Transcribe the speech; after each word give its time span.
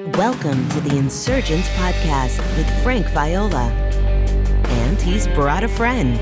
Welcome 0.00 0.66
to 0.70 0.80
the 0.80 0.96
Insurgence 0.96 1.68
Podcast 1.70 2.38
with 2.56 2.82
Frank 2.82 3.06
Viola. 3.08 3.68
And 4.64 4.98
he's 4.98 5.28
brought 5.28 5.62
a 5.62 5.68
friend. 5.68 6.16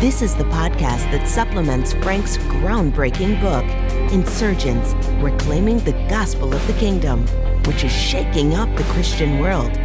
This 0.00 0.22
is 0.22 0.34
the 0.34 0.44
podcast 0.44 1.10
that 1.10 1.28
supplements 1.28 1.92
Frank's 1.92 2.38
groundbreaking 2.38 3.42
book, 3.42 3.64
Insurgence 4.10 4.94
Reclaiming 5.22 5.80
the 5.80 5.92
Gospel 6.08 6.54
of 6.54 6.66
the 6.66 6.72
Kingdom, 6.74 7.26
which 7.66 7.84
is 7.84 7.92
shaking 7.92 8.54
up 8.54 8.74
the 8.74 8.84
Christian 8.84 9.38
world. 9.38 9.76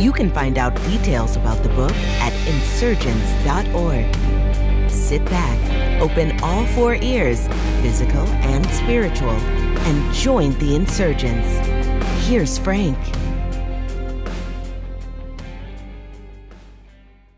You 0.00 0.12
can 0.12 0.30
find 0.30 0.56
out 0.56 0.76
details 0.84 1.34
about 1.34 1.64
the 1.64 1.68
book 1.70 1.94
at 2.20 2.32
insurgence.org. 2.46 4.14
Sit 4.88 5.24
back, 5.24 6.00
open 6.00 6.40
all 6.42 6.64
four 6.66 6.94
ears, 6.94 7.48
physical 7.82 8.24
and 8.28 8.64
spiritual, 8.66 9.30
and 9.30 10.14
join 10.14 10.56
the 10.60 10.76
insurgents. 10.76 11.71
Here's 12.26 12.56
Frank. 12.56 12.96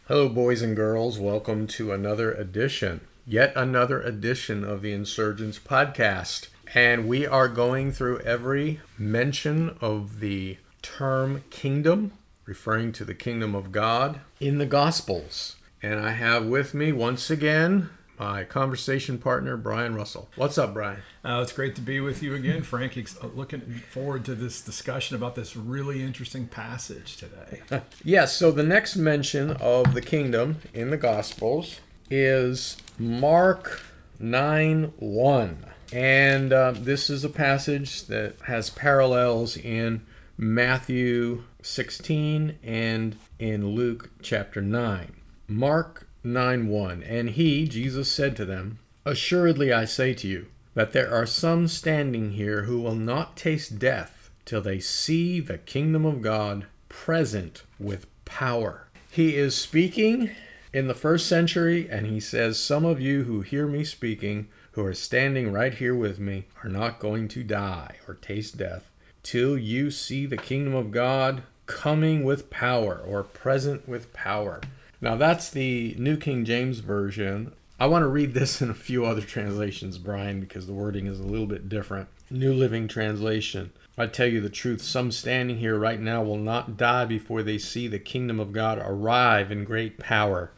Hello, 0.06 0.28
boys 0.28 0.60
and 0.60 0.76
girls. 0.76 1.18
Welcome 1.18 1.66
to 1.68 1.90
another 1.90 2.30
edition, 2.30 3.00
yet 3.26 3.52
another 3.56 4.00
edition 4.02 4.62
of 4.62 4.82
the 4.82 4.92
Insurgence 4.92 5.58
podcast. 5.58 6.48
And 6.74 7.08
we 7.08 7.26
are 7.26 7.48
going 7.48 7.92
through 7.92 8.20
every 8.20 8.82
mention 8.98 9.76
of 9.80 10.20
the 10.20 10.58
term 10.82 11.42
kingdom, 11.48 12.12
referring 12.44 12.92
to 12.92 13.04
the 13.06 13.14
kingdom 13.14 13.54
of 13.54 13.72
God, 13.72 14.20
in 14.38 14.58
the 14.58 14.66
Gospels. 14.66 15.56
And 15.82 15.98
I 15.98 16.10
have 16.10 16.44
with 16.44 16.74
me 16.74 16.92
once 16.92 17.30
again 17.30 17.88
my 18.18 18.44
conversation 18.44 19.18
partner, 19.18 19.56
Brian 19.56 19.94
Russell. 19.94 20.28
What's 20.36 20.58
up, 20.58 20.74
Brian? 20.74 21.00
Uh, 21.24 21.40
it's 21.42 21.52
great 21.52 21.74
to 21.76 21.80
be 21.80 22.00
with 22.00 22.22
you 22.22 22.34
again, 22.34 22.62
Frank. 22.62 22.96
Looking 23.34 23.60
forward 23.90 24.24
to 24.26 24.34
this 24.34 24.62
discussion 24.62 25.16
about 25.16 25.34
this 25.34 25.56
really 25.56 26.02
interesting 26.02 26.46
passage 26.46 27.16
today. 27.16 27.62
yes, 28.04 28.36
so 28.36 28.50
the 28.50 28.62
next 28.62 28.96
mention 28.96 29.52
of 29.52 29.94
the 29.94 30.02
kingdom 30.02 30.58
in 30.72 30.90
the 30.90 30.96
Gospels 30.96 31.80
is 32.10 32.76
Mark 32.98 33.82
9 34.18 34.92
1. 34.96 35.66
And 35.92 36.52
uh, 36.52 36.72
this 36.72 37.10
is 37.10 37.24
a 37.24 37.28
passage 37.28 38.06
that 38.06 38.36
has 38.46 38.70
parallels 38.70 39.56
in 39.56 40.02
Matthew 40.36 41.44
16 41.62 42.58
and 42.62 43.16
in 43.38 43.68
Luke 43.68 44.10
chapter 44.22 44.60
9. 44.60 45.12
Mark 45.46 46.08
9 46.24 46.68
1. 46.68 47.02
And 47.02 47.30
he, 47.30 47.68
Jesus, 47.68 48.10
said 48.10 48.36
to 48.36 48.44
them, 48.44 48.78
Assuredly 49.04 49.72
I 49.72 49.84
say 49.84 50.14
to 50.14 50.26
you, 50.26 50.46
that 50.74 50.92
there 50.92 51.12
are 51.12 51.26
some 51.26 51.68
standing 51.68 52.32
here 52.32 52.64
who 52.64 52.80
will 52.80 52.94
not 52.94 53.36
taste 53.36 53.78
death 53.78 54.30
till 54.44 54.60
they 54.60 54.80
see 54.80 55.40
the 55.40 55.58
kingdom 55.58 56.04
of 56.04 56.22
God 56.22 56.66
present 56.88 57.62
with 57.78 58.06
power. 58.24 58.88
He 59.10 59.36
is 59.36 59.54
speaking 59.54 60.30
in 60.72 60.88
the 60.88 60.94
first 60.94 61.26
century, 61.26 61.88
and 61.88 62.06
he 62.06 62.18
says, 62.18 62.58
Some 62.58 62.84
of 62.84 63.00
you 63.00 63.24
who 63.24 63.42
hear 63.42 63.66
me 63.66 63.84
speaking, 63.84 64.48
who 64.72 64.84
are 64.84 64.94
standing 64.94 65.52
right 65.52 65.74
here 65.74 65.94
with 65.94 66.18
me, 66.18 66.46
are 66.64 66.70
not 66.70 66.98
going 66.98 67.28
to 67.28 67.44
die 67.44 67.96
or 68.08 68.14
taste 68.14 68.56
death 68.56 68.90
till 69.24 69.56
you 69.56 69.90
see 69.90 70.26
the 70.26 70.36
kingdom 70.36 70.74
of 70.74 70.90
God 70.90 71.42
coming 71.66 72.24
with 72.24 72.50
power 72.50 73.02
or 73.04 73.22
present 73.22 73.88
with 73.88 74.12
power. 74.12 74.60
Now, 75.04 75.16
that's 75.16 75.50
the 75.50 75.94
New 75.98 76.16
King 76.16 76.46
James 76.46 76.78
Version. 76.78 77.52
I 77.78 77.86
want 77.88 78.04
to 78.04 78.08
read 78.08 78.32
this 78.32 78.62
in 78.62 78.70
a 78.70 78.74
few 78.74 79.04
other 79.04 79.20
translations, 79.20 79.98
Brian, 79.98 80.40
because 80.40 80.66
the 80.66 80.72
wording 80.72 81.06
is 81.06 81.20
a 81.20 81.24
little 81.24 81.44
bit 81.44 81.68
different. 81.68 82.08
New 82.30 82.54
Living 82.54 82.88
Translation. 82.88 83.70
I 83.98 84.06
tell 84.06 84.26
you 84.26 84.40
the 84.40 84.48
truth, 84.48 84.80
some 84.80 85.12
standing 85.12 85.58
here 85.58 85.78
right 85.78 86.00
now 86.00 86.22
will 86.22 86.38
not 86.38 86.78
die 86.78 87.04
before 87.04 87.42
they 87.42 87.58
see 87.58 87.86
the 87.86 87.98
kingdom 87.98 88.40
of 88.40 88.54
God 88.54 88.78
arrive 88.78 89.52
in 89.52 89.64
great 89.64 89.98
power. 89.98 90.52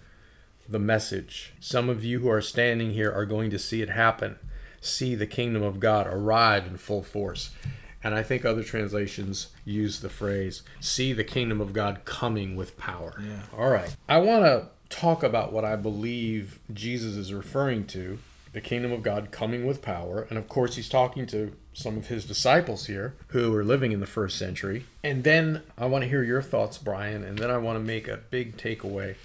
The 0.69 0.78
message. 0.78 1.52
Some 1.58 1.89
of 1.89 2.05
you 2.05 2.20
who 2.20 2.30
are 2.30 2.40
standing 2.40 2.92
here 2.92 3.11
are 3.11 3.27
going 3.27 3.51
to 3.51 3.58
see 3.58 3.83
it 3.83 3.90
happen. 3.90 4.39
See 4.80 5.17
the 5.17 5.27
kingdom 5.27 5.64
of 5.64 5.80
God 5.80 6.06
arrive 6.06 6.68
in 6.68 6.77
full 6.77 7.02
force. 7.02 7.51
And 8.02 8.14
I 8.14 8.23
think 8.23 8.45
other 8.45 8.62
translations 8.62 9.48
use 9.64 10.01
the 10.01 10.08
phrase, 10.08 10.62
see 10.80 11.12
the 11.12 11.24
kingdom 11.24 11.61
of 11.61 11.73
God 11.73 12.05
coming 12.05 12.55
with 12.57 12.77
power. 12.77 13.14
Yeah. 13.20 13.42
All 13.57 13.70
right. 13.70 13.95
I 14.08 14.18
want 14.18 14.45
to 14.45 14.68
talk 14.89 15.23
about 15.23 15.52
what 15.52 15.64
I 15.64 15.77
believe 15.77 16.61
Jesus 16.73 17.17
is 17.17 17.33
referring 17.33 17.86
to 17.89 18.18
the 18.52 18.61
kingdom 18.61 18.92
of 18.92 19.02
God 19.02 19.30
coming 19.30 19.67
with 19.67 19.83
power. 19.83 20.27
And 20.30 20.39
of 20.39 20.48
course, 20.48 20.77
he's 20.77 20.89
talking 20.89 21.27
to 21.27 21.52
some 21.74 21.98
of 21.98 22.06
his 22.06 22.24
disciples 22.24 22.86
here 22.86 23.14
who 23.29 23.55
are 23.55 23.64
living 23.64 23.92
in 23.92 24.01
the 24.01 24.06
first 24.06 24.39
century. 24.39 24.86
And 25.05 25.24
then 25.24 25.62
I 25.77 25.86
want 25.86 26.05
to 26.05 26.08
hear 26.08 26.23
your 26.23 26.40
thoughts, 26.40 26.79
Brian, 26.79 27.23
and 27.23 27.39
then 27.39 27.51
I 27.51 27.58
want 27.58 27.79
to 27.79 27.85
make 27.85 28.08
a 28.08 28.17
big 28.17 28.56
takeaway 28.56 29.17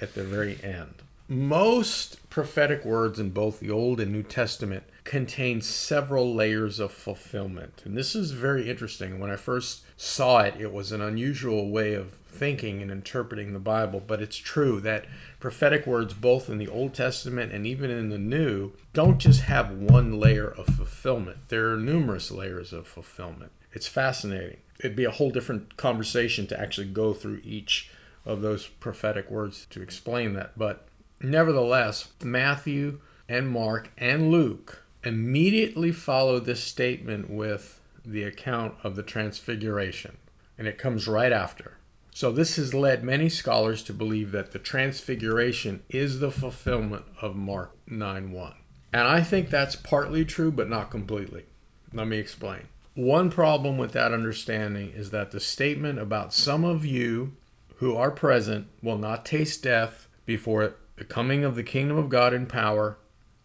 at 0.00 0.14
the 0.14 0.22
very 0.22 0.58
end. 0.62 0.94
Most 1.28 2.30
prophetic 2.30 2.84
words 2.84 3.18
in 3.18 3.30
both 3.30 3.58
the 3.58 3.70
Old 3.70 3.98
and 3.98 4.12
New 4.12 4.22
Testament 4.22 4.84
contain 5.02 5.60
several 5.60 6.32
layers 6.32 6.78
of 6.78 6.92
fulfillment. 6.92 7.82
And 7.84 7.98
this 7.98 8.14
is 8.14 8.30
very 8.30 8.70
interesting. 8.70 9.18
When 9.18 9.30
I 9.30 9.36
first 9.36 9.82
saw 9.96 10.38
it, 10.40 10.54
it 10.60 10.72
was 10.72 10.92
an 10.92 11.00
unusual 11.00 11.70
way 11.70 11.94
of 11.94 12.12
thinking 12.28 12.80
and 12.80 12.92
interpreting 12.92 13.52
the 13.52 13.58
Bible, 13.58 14.00
but 14.06 14.22
it's 14.22 14.36
true 14.36 14.80
that 14.82 15.06
prophetic 15.40 15.84
words, 15.84 16.14
both 16.14 16.48
in 16.48 16.58
the 16.58 16.68
Old 16.68 16.94
Testament 16.94 17.50
and 17.50 17.66
even 17.66 17.90
in 17.90 18.10
the 18.10 18.18
New, 18.18 18.72
don't 18.92 19.18
just 19.18 19.42
have 19.42 19.72
one 19.72 20.20
layer 20.20 20.48
of 20.48 20.66
fulfillment. 20.66 21.38
There 21.48 21.72
are 21.72 21.76
numerous 21.76 22.30
layers 22.30 22.72
of 22.72 22.86
fulfillment. 22.86 23.50
It's 23.72 23.88
fascinating. 23.88 24.58
It'd 24.78 24.94
be 24.94 25.04
a 25.04 25.10
whole 25.10 25.30
different 25.30 25.76
conversation 25.76 26.46
to 26.48 26.60
actually 26.60 26.88
go 26.88 27.14
through 27.14 27.40
each 27.42 27.90
of 28.24 28.42
those 28.42 28.66
prophetic 28.66 29.28
words 29.28 29.66
to 29.70 29.82
explain 29.82 30.34
that. 30.34 30.56
But 30.56 30.86
nevertheless, 31.20 32.08
Matthew 32.22 33.00
and 33.28 33.48
Mark 33.48 33.90
and 33.98 34.30
Luke 34.30 34.84
immediately 35.04 35.92
follow 35.92 36.40
this 36.40 36.62
statement 36.62 37.30
with 37.30 37.80
the 38.04 38.24
account 38.24 38.74
of 38.82 38.96
the 38.96 39.02
transfiguration, 39.02 40.16
and 40.58 40.66
it 40.66 40.78
comes 40.78 41.08
right 41.08 41.32
after. 41.32 41.78
So, 42.14 42.32
this 42.32 42.56
has 42.56 42.72
led 42.72 43.04
many 43.04 43.28
scholars 43.28 43.82
to 43.84 43.92
believe 43.92 44.32
that 44.32 44.52
the 44.52 44.58
transfiguration 44.58 45.82
is 45.90 46.18
the 46.18 46.30
fulfillment 46.30 47.04
of 47.20 47.36
Mark 47.36 47.76
9 47.86 48.32
1. 48.32 48.54
And 48.92 49.06
I 49.06 49.20
think 49.20 49.50
that's 49.50 49.76
partly 49.76 50.24
true, 50.24 50.50
but 50.50 50.70
not 50.70 50.90
completely. 50.90 51.44
Let 51.92 52.06
me 52.06 52.16
explain. 52.16 52.68
One 52.94 53.30
problem 53.30 53.76
with 53.76 53.92
that 53.92 54.14
understanding 54.14 54.92
is 54.96 55.10
that 55.10 55.30
the 55.30 55.40
statement 55.40 55.98
about 55.98 56.32
some 56.32 56.64
of 56.64 56.86
you 56.86 57.36
who 57.76 57.94
are 57.94 58.10
present 58.10 58.68
will 58.82 58.96
not 58.96 59.26
taste 59.26 59.62
death 59.62 60.08
before 60.24 60.76
the 60.96 61.04
coming 61.04 61.44
of 61.44 61.54
the 61.54 61.62
kingdom 61.62 61.96
of 61.96 62.08
God 62.08 62.32
in 62.34 62.46
power 62.46 62.98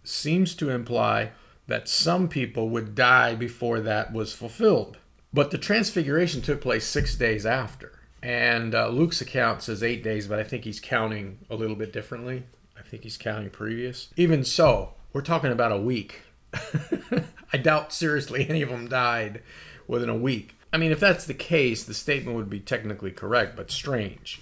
seems 0.03 0.55
to 0.55 0.69
imply 0.69 1.31
that 1.67 1.87
some 1.87 2.27
people 2.27 2.69
would 2.69 2.95
die 2.95 3.35
before 3.35 3.79
that 3.79 4.11
was 4.11 4.33
fulfilled. 4.33 4.97
But 5.33 5.51
the 5.51 5.57
transfiguration 5.57 6.41
took 6.41 6.61
place 6.61 6.85
six 6.85 7.15
days 7.15 7.45
after. 7.45 7.99
And 8.21 8.75
uh, 8.75 8.89
Luke's 8.89 9.21
account 9.21 9.63
says 9.63 9.81
eight 9.81 10.03
days, 10.03 10.27
but 10.27 10.39
I 10.39 10.43
think 10.43 10.63
he's 10.63 10.79
counting 10.79 11.39
a 11.49 11.55
little 11.55 11.75
bit 11.75 11.93
differently. 11.93 12.43
I 12.77 12.81
think 12.83 13.03
he's 13.03 13.17
counting 13.17 13.49
previous. 13.49 14.09
Even 14.15 14.43
so, 14.43 14.93
we're 15.13 15.21
talking 15.21 15.51
about 15.51 15.71
a 15.71 15.77
week. 15.77 16.21
I 17.53 17.57
doubt 17.57 17.93
seriously 17.93 18.47
any 18.49 18.61
of 18.61 18.69
them 18.69 18.87
died 18.87 19.41
within 19.87 20.09
a 20.09 20.15
week. 20.15 20.55
I 20.73 20.77
mean, 20.77 20.91
if 20.91 20.99
that's 20.99 21.25
the 21.25 21.33
case, 21.33 21.83
the 21.83 21.93
statement 21.93 22.37
would 22.37 22.49
be 22.49 22.59
technically 22.59 23.11
correct, 23.11 23.55
but 23.55 23.71
strange. 23.71 24.41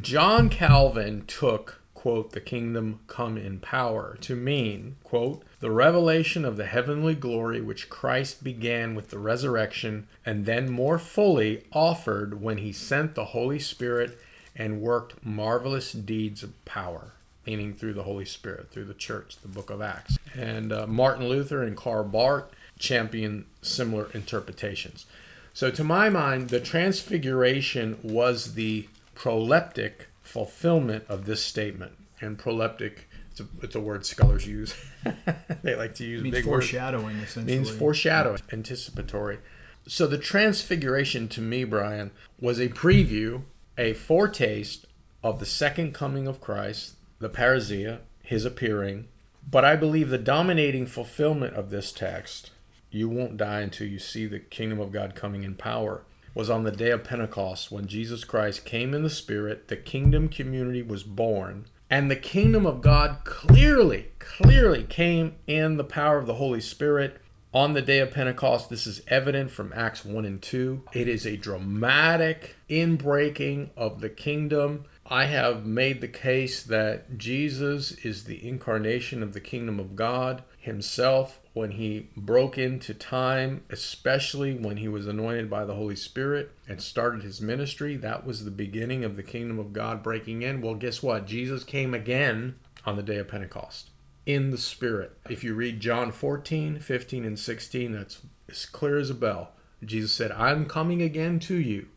John 0.00 0.48
Calvin 0.48 1.24
took, 1.26 1.79
quote, 2.00 2.32
the 2.32 2.40
kingdom 2.40 2.98
come 3.08 3.36
in 3.36 3.60
power 3.60 4.16
to 4.22 4.34
mean, 4.34 4.96
quote, 5.04 5.42
the 5.60 5.70
revelation 5.70 6.46
of 6.46 6.56
the 6.56 6.64
heavenly 6.64 7.14
glory 7.14 7.60
which 7.60 7.90
Christ 7.90 8.42
began 8.42 8.94
with 8.94 9.10
the 9.10 9.18
resurrection 9.18 10.08
and 10.24 10.46
then 10.46 10.70
more 10.70 10.98
fully 10.98 11.62
offered 11.74 12.40
when 12.40 12.56
he 12.56 12.72
sent 12.72 13.14
the 13.14 13.26
Holy 13.26 13.58
Spirit 13.58 14.18
and 14.56 14.80
worked 14.80 15.26
marvelous 15.26 15.92
deeds 15.92 16.42
of 16.42 16.64
power, 16.64 17.12
meaning 17.44 17.74
through 17.74 17.92
the 17.92 18.04
Holy 18.04 18.24
Spirit, 18.24 18.70
through 18.70 18.86
the 18.86 18.94
church, 18.94 19.36
the 19.42 19.48
book 19.48 19.68
of 19.68 19.82
Acts. 19.82 20.16
And 20.34 20.72
uh, 20.72 20.86
Martin 20.86 21.28
Luther 21.28 21.62
and 21.62 21.76
Karl 21.76 22.04
Barth 22.04 22.50
champion 22.78 23.44
similar 23.60 24.08
interpretations. 24.14 25.04
So, 25.52 25.70
to 25.70 25.84
my 25.84 26.08
mind, 26.08 26.48
the 26.48 26.60
transfiguration 26.60 27.98
was 28.02 28.54
the 28.54 28.88
proleptic 29.14 30.06
fulfillment 30.30 31.04
of 31.08 31.26
this 31.26 31.42
statement. 31.42 31.92
And 32.20 32.38
proleptic 32.38 33.04
it's 33.30 33.40
a, 33.40 33.46
it's 33.62 33.74
a 33.74 33.80
word 33.80 34.04
scholars 34.04 34.46
use. 34.46 34.74
they 35.62 35.74
like 35.74 35.94
to 35.96 36.04
use 36.04 36.20
It 36.20 36.24
means 36.24 36.36
big 36.36 36.46
words. 36.46 36.66
foreshadowing, 36.66 37.16
essentially. 37.16 37.56
Means 37.56 37.70
foreshadowing, 37.70 38.40
anticipatory. 38.52 39.38
So 39.86 40.06
the 40.06 40.18
transfiguration 40.18 41.28
to 41.28 41.40
me, 41.40 41.64
Brian, 41.64 42.10
was 42.40 42.58
a 42.58 42.68
preview, 42.68 43.42
a 43.78 43.94
foretaste 43.94 44.86
of 45.22 45.38
the 45.38 45.46
second 45.46 45.94
coming 45.94 46.26
of 46.26 46.40
Christ, 46.40 46.96
the 47.18 47.30
parousia, 47.30 48.00
his 48.22 48.44
appearing. 48.44 49.08
But 49.48 49.64
I 49.64 49.76
believe 49.76 50.10
the 50.10 50.18
dominating 50.18 50.86
fulfillment 50.86 51.54
of 51.54 51.70
this 51.70 51.92
text, 51.92 52.50
you 52.90 53.08
won't 53.08 53.36
die 53.36 53.60
until 53.60 53.86
you 53.86 53.98
see 53.98 54.26
the 54.26 54.38
kingdom 54.38 54.80
of 54.80 54.92
God 54.92 55.14
coming 55.14 55.44
in 55.44 55.54
power, 55.54 56.02
was 56.34 56.48
on 56.50 56.62
the 56.62 56.70
day 56.70 56.90
of 56.90 57.04
Pentecost 57.04 57.70
when 57.70 57.86
Jesus 57.86 58.24
Christ 58.24 58.64
came 58.64 58.94
in 58.94 59.02
the 59.02 59.10
Spirit, 59.10 59.68
the 59.68 59.76
kingdom 59.76 60.28
community 60.28 60.82
was 60.82 61.02
born, 61.02 61.66
and 61.88 62.10
the 62.10 62.16
kingdom 62.16 62.66
of 62.66 62.80
God 62.80 63.18
clearly, 63.24 64.08
clearly 64.18 64.84
came 64.84 65.34
in 65.46 65.76
the 65.76 65.84
power 65.84 66.18
of 66.18 66.26
the 66.26 66.34
Holy 66.34 66.60
Spirit 66.60 67.20
on 67.52 67.72
the 67.72 67.82
day 67.82 67.98
of 67.98 68.12
Pentecost. 68.12 68.70
This 68.70 68.86
is 68.86 69.02
evident 69.08 69.50
from 69.50 69.72
Acts 69.74 70.04
1 70.04 70.24
and 70.24 70.40
2. 70.40 70.84
It 70.92 71.08
is 71.08 71.26
a 71.26 71.36
dramatic 71.36 72.56
inbreaking 72.68 73.70
of 73.76 74.00
the 74.00 74.08
kingdom. 74.08 74.84
I 75.04 75.24
have 75.24 75.66
made 75.66 76.00
the 76.00 76.08
case 76.08 76.62
that 76.62 77.18
Jesus 77.18 77.90
is 78.04 78.24
the 78.24 78.46
incarnation 78.46 79.24
of 79.24 79.32
the 79.32 79.40
kingdom 79.40 79.80
of 79.80 79.96
God 79.96 80.44
himself 80.60 81.40
when 81.54 81.72
he 81.72 82.10
broke 82.16 82.58
into 82.58 82.94
time, 82.94 83.64
especially 83.70 84.54
when 84.54 84.76
he 84.76 84.88
was 84.88 85.06
anointed 85.06 85.50
by 85.50 85.64
the 85.64 85.74
Holy 85.74 85.96
Spirit 85.96 86.52
and 86.68 86.80
started 86.80 87.22
his 87.22 87.40
ministry. 87.40 87.96
That 87.96 88.26
was 88.26 88.44
the 88.44 88.50
beginning 88.50 89.02
of 89.02 89.16
the 89.16 89.22
kingdom 89.22 89.58
of 89.58 89.72
God 89.72 90.02
breaking 90.02 90.42
in. 90.42 90.60
Well, 90.60 90.74
guess 90.74 91.02
what? 91.02 91.26
Jesus 91.26 91.64
came 91.64 91.94
again 91.94 92.56
on 92.84 92.96
the 92.96 93.02
day 93.02 93.16
of 93.16 93.28
Pentecost 93.28 93.90
in 94.26 94.50
the 94.50 94.58
Spirit. 94.58 95.16
If 95.28 95.42
you 95.42 95.54
read 95.54 95.80
John 95.80 96.12
14, 96.12 96.78
15, 96.78 97.24
and 97.24 97.38
16, 97.38 97.92
that's 97.92 98.20
as 98.48 98.66
clear 98.66 98.98
as 98.98 99.10
a 99.10 99.14
bell. 99.14 99.52
Jesus 99.82 100.12
said, 100.12 100.30
I'm 100.32 100.66
coming 100.66 101.00
again 101.00 101.40
to 101.40 101.54
you. 101.54 101.88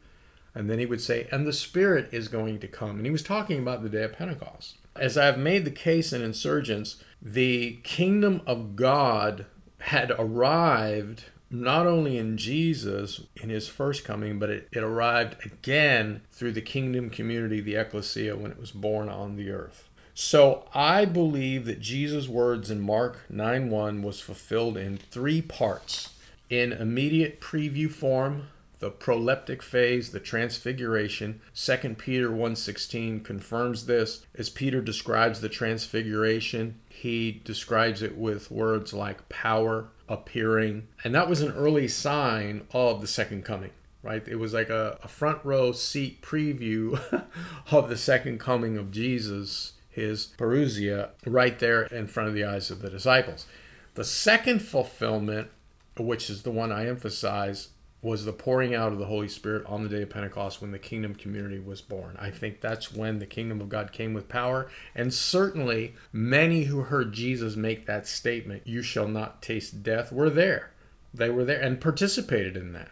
And 0.56 0.70
then 0.70 0.80
he 0.80 0.86
would 0.86 1.02
say, 1.02 1.28
and 1.32 1.48
the 1.48 1.54
Spirit 1.54 2.10
is 2.12 2.28
going 2.28 2.60
to 2.60 2.68
come. 2.68 2.98
And 2.98 3.06
he 3.06 3.12
was 3.12 3.24
talking 3.24 3.60
about 3.60 3.82
the 3.82 3.90
day 3.90 4.04
of 4.04 4.14
Pentecost. 4.14 4.76
As 4.96 5.18
I've 5.18 5.40
made 5.40 5.66
the 5.66 5.72
case 5.72 6.14
in 6.14 6.22
Insurgence, 6.22 6.98
the 7.22 7.80
kingdom 7.84 8.42
of 8.46 8.76
God 8.76 9.46
had 9.80 10.12
arrived 10.12 11.26
not 11.50 11.86
only 11.86 12.18
in 12.18 12.38
Jesus 12.38 13.22
in 13.36 13.50
his 13.50 13.68
first 13.68 14.04
coming, 14.04 14.40
but 14.40 14.50
it, 14.50 14.68
it 14.72 14.84
arrived 14.84 15.46
again 15.46 16.22
through 16.32 16.52
the 16.52 16.62
kingdom 16.62 17.10
community, 17.10 17.62
the 17.62 17.76
ecclesia, 17.76 18.36
when 18.36 18.52
it 18.52 18.60
was 18.60 18.72
born 18.72 19.08
on 19.08 19.36
the 19.36 19.52
earth. 19.52 19.90
So 20.16 20.68
I 20.74 21.06
believe 21.06 21.66
that 21.66 21.80
Jesus' 21.80 22.28
words 22.28 22.70
in 22.70 22.80
Mark 22.80 23.22
9 23.30 23.70
1 23.70 24.02
was 24.02 24.20
fulfilled 24.20 24.78
in 24.78 24.98
three 24.98 25.42
parts 25.42 26.10
in 26.50 26.72
immediate 26.72 27.42
preview 27.42 27.90
form, 27.90 28.48
the 28.84 28.92
proleptic 28.92 29.62
phase, 29.62 30.10
the 30.10 30.20
transfiguration. 30.20 31.40
2 31.56 31.96
Peter 31.98 32.30
1:16 32.30 33.22
confirms 33.22 33.86
this 33.86 34.26
as 34.36 34.50
Peter 34.50 34.82
describes 34.82 35.40
the 35.40 35.48
transfiguration. 35.48 36.76
He 36.90 37.42
describes 37.46 38.02
it 38.02 38.18
with 38.18 38.52
words 38.52 38.92
like 38.94 39.30
power 39.30 39.88
appearing, 40.10 40.90
and 41.02 41.16
that 41.16 41.30
was 41.30 41.40
an 41.40 41.54
early 41.54 41.88
sign 41.88 42.68
of 42.72 43.00
the 43.00 43.08
second 43.08 43.46
coming 43.46 43.72
right? 44.02 44.28
It 44.28 44.36
was 44.36 44.54
like 44.54 44.70
a, 44.70 45.00
a, 45.02 45.08
front 45.08 45.40
row 45.46 45.72
seat 45.72 46.22
preview 46.22 47.00
of 47.72 47.88
the 47.88 47.96
second 47.96 48.38
coming 48.38 48.78
of 48.78 48.92
Jesus, 48.92 49.76
his 49.90 50.28
parousia, 50.38 51.12
right 51.26 51.58
there 51.58 51.84
in 51.84 52.08
front 52.08 52.28
of 52.28 52.36
the 52.36 52.44
eyes 52.44 52.70
of 52.70 52.82
the 52.82 52.90
disciples. 52.90 53.46
The 53.94 54.04
second 54.04 54.62
fulfillment, 54.62 55.52
which 55.98 56.30
is 56.30 56.44
the 56.44 56.52
one 56.52 56.70
I 56.70 56.90
emphasize, 56.90 57.70
was 58.04 58.26
the 58.26 58.34
pouring 58.34 58.76
out 58.76 58.92
of 58.92 59.00
the 59.00 59.06
Holy 59.06 59.30
Spirit 59.30 59.66
on 59.66 59.82
the 59.82 59.90
day 59.90 60.02
of 60.02 60.10
Pentecost 60.10 60.62
when 60.62 60.72
the 60.72 60.78
kingdom 60.78 61.16
community 61.16 61.58
was 61.58 61.82
born. 61.82 62.18
I 62.20 62.30
think 62.30 62.60
that's 62.60 62.94
when 62.94 63.20
the 63.20 63.26
kingdom 63.26 63.62
of 63.62 63.70
God 63.70 63.94
came 63.94 64.14
with 64.14 64.28
power. 64.28 64.70
And 64.94 65.14
certainly, 65.14 65.96
many 66.12 66.66
who 66.66 66.82
heard 66.82 67.14
Jesus 67.14 67.56
make 67.56 67.86
that 67.86 68.06
statement, 68.06 68.68
You 68.68 68.82
shall 68.82 69.08
not 69.08 69.42
taste 69.42 69.82
death, 69.82 70.12
were 70.12 70.30
there. 70.30 70.72
They 71.14 71.30
were 71.30 71.46
there 71.46 71.62
and 71.62 71.80
participated 71.80 72.58
in 72.58 72.74
that. 72.74 72.92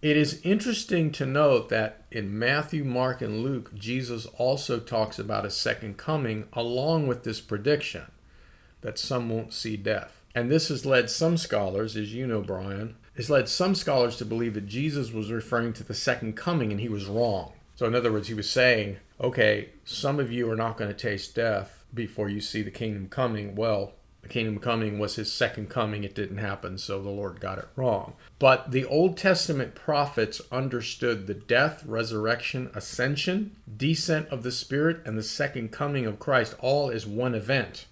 It 0.00 0.16
is 0.16 0.40
interesting 0.44 1.10
to 1.12 1.26
note 1.26 1.68
that 1.70 2.04
in 2.12 2.38
Matthew, 2.38 2.84
Mark, 2.84 3.20
and 3.20 3.42
Luke, 3.42 3.74
Jesus 3.74 4.26
also 4.26 4.78
talks 4.78 5.18
about 5.18 5.44
a 5.44 5.50
second 5.50 5.96
coming 5.96 6.46
along 6.52 7.08
with 7.08 7.24
this 7.24 7.40
prediction 7.40 8.04
that 8.82 9.00
some 9.00 9.28
won't 9.28 9.52
see 9.52 9.76
death. 9.76 10.22
And 10.36 10.48
this 10.48 10.68
has 10.68 10.86
led 10.86 11.10
some 11.10 11.36
scholars, 11.36 11.96
as 11.96 12.14
you 12.14 12.28
know, 12.28 12.42
Brian, 12.42 12.94
has 13.18 13.28
led 13.28 13.48
some 13.48 13.74
scholars 13.74 14.16
to 14.16 14.24
believe 14.24 14.54
that 14.54 14.68
Jesus 14.68 15.12
was 15.12 15.32
referring 15.32 15.72
to 15.74 15.82
the 15.82 15.92
second 15.92 16.36
coming 16.36 16.70
and 16.70 16.80
he 16.80 16.88
was 16.88 17.06
wrong. 17.06 17.52
So, 17.74 17.84
in 17.84 17.94
other 17.94 18.12
words, 18.12 18.28
he 18.28 18.34
was 18.34 18.48
saying, 18.48 18.98
okay, 19.20 19.70
some 19.84 20.20
of 20.20 20.30
you 20.30 20.48
are 20.50 20.56
not 20.56 20.76
going 20.76 20.88
to 20.88 20.96
taste 20.96 21.34
death 21.34 21.84
before 21.92 22.28
you 22.28 22.40
see 22.40 22.62
the 22.62 22.70
kingdom 22.70 23.08
coming. 23.08 23.56
Well, 23.56 23.92
the 24.22 24.28
kingdom 24.28 24.60
coming 24.60 25.00
was 25.00 25.16
his 25.16 25.32
second 25.32 25.68
coming. 25.68 26.04
It 26.04 26.14
didn't 26.14 26.38
happen, 26.38 26.78
so 26.78 27.02
the 27.02 27.10
Lord 27.10 27.40
got 27.40 27.58
it 27.58 27.68
wrong. 27.74 28.12
But 28.38 28.70
the 28.70 28.84
Old 28.84 29.16
Testament 29.16 29.74
prophets 29.74 30.40
understood 30.52 31.26
the 31.26 31.34
death, 31.34 31.84
resurrection, 31.84 32.70
ascension, 32.72 33.56
descent 33.76 34.28
of 34.28 34.44
the 34.44 34.52
Spirit, 34.52 35.00
and 35.04 35.18
the 35.18 35.24
second 35.24 35.72
coming 35.72 36.06
of 36.06 36.20
Christ 36.20 36.54
all 36.60 36.88
as 36.88 37.04
one 37.04 37.34
event. 37.34 37.86